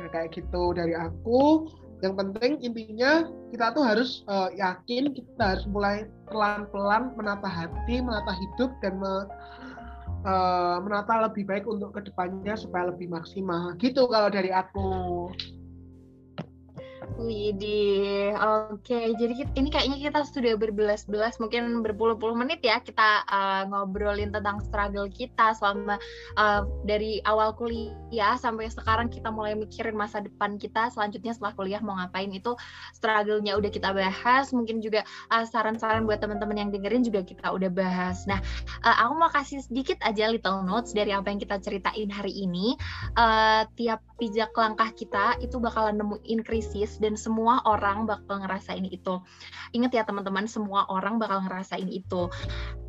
Nah, 0.00 0.08
kayak 0.08 0.32
gitu 0.32 0.72
dari 0.72 0.96
aku. 0.96 1.68
Yang 2.00 2.14
penting 2.14 2.52
intinya 2.62 3.26
kita 3.50 3.74
tuh 3.74 3.84
harus 3.84 4.22
uh, 4.30 4.48
yakin, 4.54 5.12
kita 5.12 5.44
harus 5.58 5.66
mulai 5.68 6.06
pelan-pelan 6.30 7.12
menata 7.18 7.50
hati, 7.50 8.00
menata 8.00 8.32
hidup 8.32 8.70
dan 8.80 8.96
me, 8.96 9.26
uh, 10.24 10.78
menata 10.78 11.26
lebih 11.26 11.44
baik 11.44 11.66
untuk 11.66 11.98
ke 11.98 12.06
depannya 12.06 12.54
supaya 12.54 12.94
lebih 12.94 13.10
maksimal 13.10 13.74
gitu 13.82 14.06
kalau 14.06 14.30
dari 14.30 14.54
aku. 14.54 15.28
Widih, 17.16 18.36
oke. 18.36 18.98
Jadi 19.16 19.48
ini 19.56 19.68
kayaknya 19.72 19.98
kita 20.10 20.20
sudah 20.28 20.54
berbelas-belas, 20.60 21.40
mungkin 21.40 21.80
berpuluh-puluh 21.80 22.36
menit 22.36 22.60
ya 22.60 22.82
kita 22.84 23.24
uh, 23.24 23.64
ngobrolin 23.72 24.28
tentang 24.28 24.60
struggle 24.60 25.08
kita 25.08 25.56
selama 25.56 25.96
uh, 26.36 26.68
dari 26.84 27.24
awal 27.24 27.56
kuliah 27.56 28.36
sampai 28.36 28.68
sekarang 28.68 29.08
kita 29.08 29.32
mulai 29.32 29.56
mikirin 29.56 29.96
masa 29.96 30.20
depan 30.20 30.60
kita 30.60 30.92
selanjutnya 30.92 31.32
setelah 31.32 31.56
kuliah 31.56 31.80
mau 31.80 31.96
ngapain 31.96 32.28
itu 32.28 32.52
struggle-nya 32.92 33.56
udah 33.56 33.70
kita 33.72 33.90
bahas. 33.96 34.52
Mungkin 34.52 34.84
juga 34.84 35.06
saran 35.30 35.78
saran-saran 35.78 36.10
buat 36.10 36.18
teman-teman 36.18 36.58
yang 36.58 36.70
dengerin 36.74 37.06
juga 37.06 37.22
kita 37.22 37.54
udah 37.54 37.70
bahas. 37.70 38.26
Nah, 38.26 38.42
uh, 38.82 38.96
aku 39.06 39.12
mau 39.14 39.30
kasih 39.30 39.62
sedikit 39.62 39.96
aja 40.02 40.26
little 40.26 40.66
notes 40.66 40.90
dari 40.90 41.14
apa 41.14 41.30
yang 41.30 41.38
kita 41.38 41.62
ceritain 41.62 42.10
hari 42.10 42.34
ini. 42.34 42.74
Uh, 43.14 43.62
tiap 43.78 44.02
pijak 44.18 44.50
langkah 44.58 44.90
kita 44.98 45.38
itu 45.38 45.62
bakalan 45.62 45.94
nemuin 45.94 46.42
krisis 46.42 46.97
dan 46.98 47.18
semua 47.18 47.62
orang 47.66 48.06
bakal 48.06 48.42
ngerasain 48.42 48.86
itu. 48.86 49.18
Ingat 49.74 49.90
ya 49.94 50.02
teman-teman, 50.06 50.46
semua 50.46 50.86
orang 50.90 51.18
bakal 51.18 51.42
ngerasain 51.46 51.88
itu. 51.90 52.30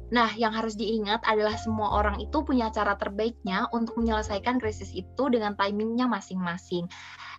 Nah, 0.10 0.34
yang 0.34 0.50
harus 0.58 0.74
diingat 0.74 1.22
adalah 1.22 1.54
semua 1.62 2.02
orang 2.02 2.18
itu 2.18 2.42
punya 2.42 2.74
cara 2.74 2.98
terbaiknya 2.98 3.70
untuk 3.70 3.94
menyelesaikan 4.02 4.58
krisis 4.58 4.90
itu 4.90 5.30
dengan 5.30 5.54
timingnya 5.54 6.10
masing-masing. 6.10 6.90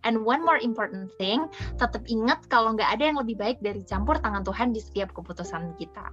And 0.06 0.22
one 0.22 0.46
more 0.46 0.56
important 0.62 1.10
thing, 1.18 1.50
tetap 1.76 2.06
ingat 2.06 2.46
kalau 2.46 2.78
nggak 2.78 2.88
ada 2.88 3.10
yang 3.10 3.18
lebih 3.18 3.36
baik 3.36 3.58
dari 3.58 3.82
campur 3.84 4.22
tangan 4.22 4.46
Tuhan 4.46 4.70
di 4.70 4.80
setiap 4.80 5.10
keputusan 5.12 5.76
kita. 5.76 6.06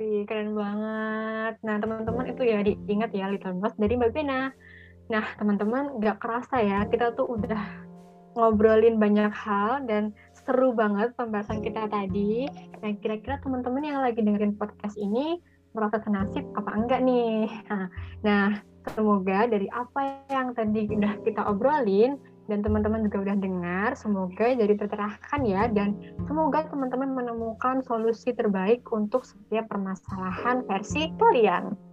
Wih, 0.00 0.24
keren 0.24 0.56
banget. 0.56 1.60
Nah, 1.66 1.76
teman-teman 1.82 2.32
itu 2.32 2.42
ya 2.48 2.64
diingat 2.64 3.12
ya 3.12 3.28
Little 3.28 3.60
Boss 3.60 3.76
dari 3.76 3.98
Mbak 3.98 4.10
Bena. 4.14 4.48
Nah, 5.10 5.24
teman-teman 5.40 5.98
nggak 5.98 6.22
kerasa 6.22 6.62
ya, 6.62 6.86
kita 6.86 7.16
tuh 7.16 7.26
udah 7.26 7.62
ngobrolin 8.32 8.96
banyak 8.96 9.28
hal 9.32 9.84
dan 9.84 10.16
seru 10.32 10.72
banget 10.72 11.12
pembahasan 11.18 11.60
kita 11.60 11.84
tadi. 11.90 12.48
Nah, 12.80 12.90
kira-kira 13.00 13.42
teman-teman 13.44 13.84
yang 13.84 14.00
lagi 14.00 14.24
dengerin 14.24 14.56
podcast 14.56 14.96
ini 14.96 15.36
merasa 15.72 16.00
senasib 16.04 16.44
apa 16.56 16.70
enggak 16.76 17.00
nih? 17.04 17.48
Nah, 18.24 18.56
semoga 18.92 19.46
dari 19.46 19.68
apa 19.68 20.24
yang 20.32 20.56
tadi 20.56 20.88
udah 20.90 21.12
kita 21.22 21.44
obrolin 21.48 22.16
dan 22.50 22.58
teman-teman 22.64 23.06
juga 23.06 23.30
udah 23.30 23.36
dengar, 23.38 23.90
semoga 23.94 24.50
jadi 24.50 24.74
tercerahkan 24.74 25.40
ya 25.46 25.70
dan 25.70 25.94
semoga 26.26 26.66
teman-teman 26.66 27.14
menemukan 27.14 27.86
solusi 27.86 28.34
terbaik 28.34 28.82
untuk 28.90 29.22
setiap 29.22 29.70
permasalahan 29.70 30.66
versi 30.66 31.12
kalian. 31.20 31.91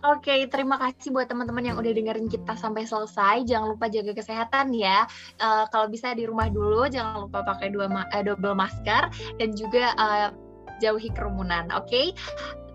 Oke, 0.00 0.32
okay, 0.32 0.40
terima 0.48 0.80
kasih 0.80 1.12
buat 1.12 1.28
teman-teman 1.28 1.60
yang 1.60 1.76
udah 1.76 1.92
dengerin 1.92 2.32
kita 2.32 2.56
sampai 2.56 2.88
selesai. 2.88 3.44
Jangan 3.44 3.76
lupa 3.76 3.84
jaga 3.92 4.16
kesehatan 4.16 4.72
ya. 4.72 5.04
Uh, 5.36 5.68
kalau 5.68 5.92
bisa 5.92 6.16
di 6.16 6.24
rumah 6.24 6.48
dulu, 6.48 6.88
jangan 6.88 7.28
lupa 7.28 7.44
pakai 7.44 7.68
dua 7.68 7.84
ma 7.84 8.08
uh, 8.08 8.24
double 8.24 8.56
masker 8.56 9.12
dan 9.36 9.52
juga 9.52 9.92
uh, 10.00 10.32
jauhi 10.80 11.12
kerumunan. 11.12 11.68
Oke, 11.76 11.84
okay? 11.84 12.06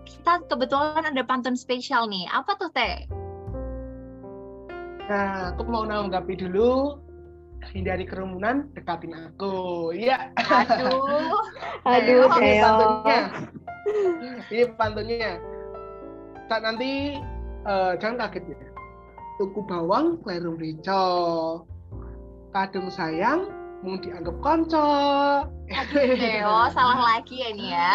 kita 0.06 0.38
kebetulan 0.46 1.02
ada 1.02 1.22
pantun 1.26 1.58
spesial 1.58 2.06
nih. 2.06 2.30
Apa 2.30 2.54
tuh 2.62 2.70
teh? 2.70 3.10
Nah, 5.10 5.50
aku 5.50 5.66
mau 5.66 5.82
nanggapi 5.82 6.38
dulu 6.38 7.02
hindari 7.74 8.06
kerumunan, 8.06 8.70
dekatin 8.78 9.18
aku. 9.18 9.90
Iya. 9.90 10.30
Aduh. 10.38 11.34
Aduh, 11.90 12.30
Ini 12.38 12.62
pantunnya. 12.62 13.20
Ini 14.46 14.64
pantunnya 14.78 15.55
tak 16.46 16.62
nanti 16.62 17.18
uh, 17.66 17.98
jangan 17.98 18.26
kaget 18.26 18.54
ya. 18.54 18.58
Tuku 19.36 19.60
bawang 19.66 20.22
kleru 20.22 20.56
rico. 20.56 21.04
Kadung 22.54 22.88
sayang 22.88 23.52
mau 23.84 24.00
dianggap 24.00 24.36
konco 24.40 24.88
aduh 25.68 26.66
salah 26.72 26.98
lagi 26.98 27.44
ya 27.44 27.50
nih 27.52 27.68
ya. 27.70 27.92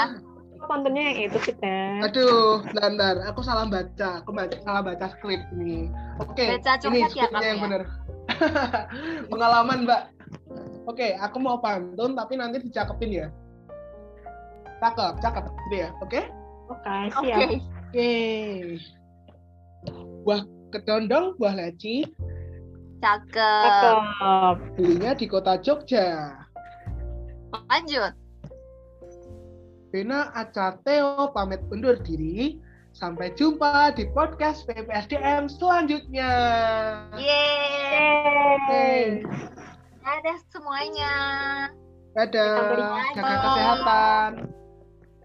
Kontennya 0.62 1.02
yang 1.10 1.18
itu 1.26 1.40
kita 1.42 2.06
aduh 2.06 2.62
bentar 2.70 3.26
aku 3.26 3.42
salah 3.42 3.66
baca. 3.66 4.22
Aku 4.22 4.30
baca, 4.30 4.56
salah 4.62 4.86
baca 4.86 5.10
skrip 5.18 5.42
ini. 5.58 5.90
Oke 6.22 6.62
okay, 6.62 6.88
ini 6.88 7.02
ya, 7.02 7.10
skripnya 7.10 7.48
yang 7.48 7.60
ya? 7.60 7.64
benar. 7.66 7.82
Pengalaman 9.32 9.90
mbak. 9.90 10.02
Oke 10.86 11.02
okay, 11.02 11.12
aku 11.18 11.42
mau 11.42 11.58
pantun 11.58 12.14
tapi 12.14 12.38
nanti 12.38 12.62
dicakepin 12.62 13.26
ya. 13.26 13.28
Cakep 14.78 15.18
cakep 15.18 15.44
gitu 15.50 15.76
ya. 15.82 15.90
Oke? 16.06 16.22
Okay? 16.22 16.24
oke. 16.70 16.82
okay, 16.86 17.26
siap. 17.26 17.40
okay. 17.42 17.81
Oke. 17.92 18.80
Buah 20.24 20.48
kedondong, 20.72 21.36
buah 21.36 21.60
laci. 21.60 22.08
Cakep. 23.04 24.00
Belinya 24.80 25.12
di 25.12 25.28
kota 25.28 25.60
Jogja. 25.60 26.40
Lanjut. 27.52 28.16
Bena 29.92 30.32
Acateo 30.32 31.36
pamit 31.36 31.60
undur 31.68 32.00
diri. 32.00 32.64
Sampai 32.96 33.36
jumpa 33.36 33.92
di 33.92 34.08
podcast 34.16 34.64
PPSDM 34.72 35.52
selanjutnya. 35.52 36.32
Yeay. 37.20 39.20
Dadah 40.00 40.40
semuanya. 40.48 41.16
Dadah. 42.16 42.56
Jaga 43.20 43.36
kesehatan. 43.36 44.32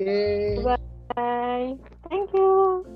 Yeay. 0.03 0.75
Bye. 1.15 1.96
Thank 2.11 2.31
you. 2.35 2.96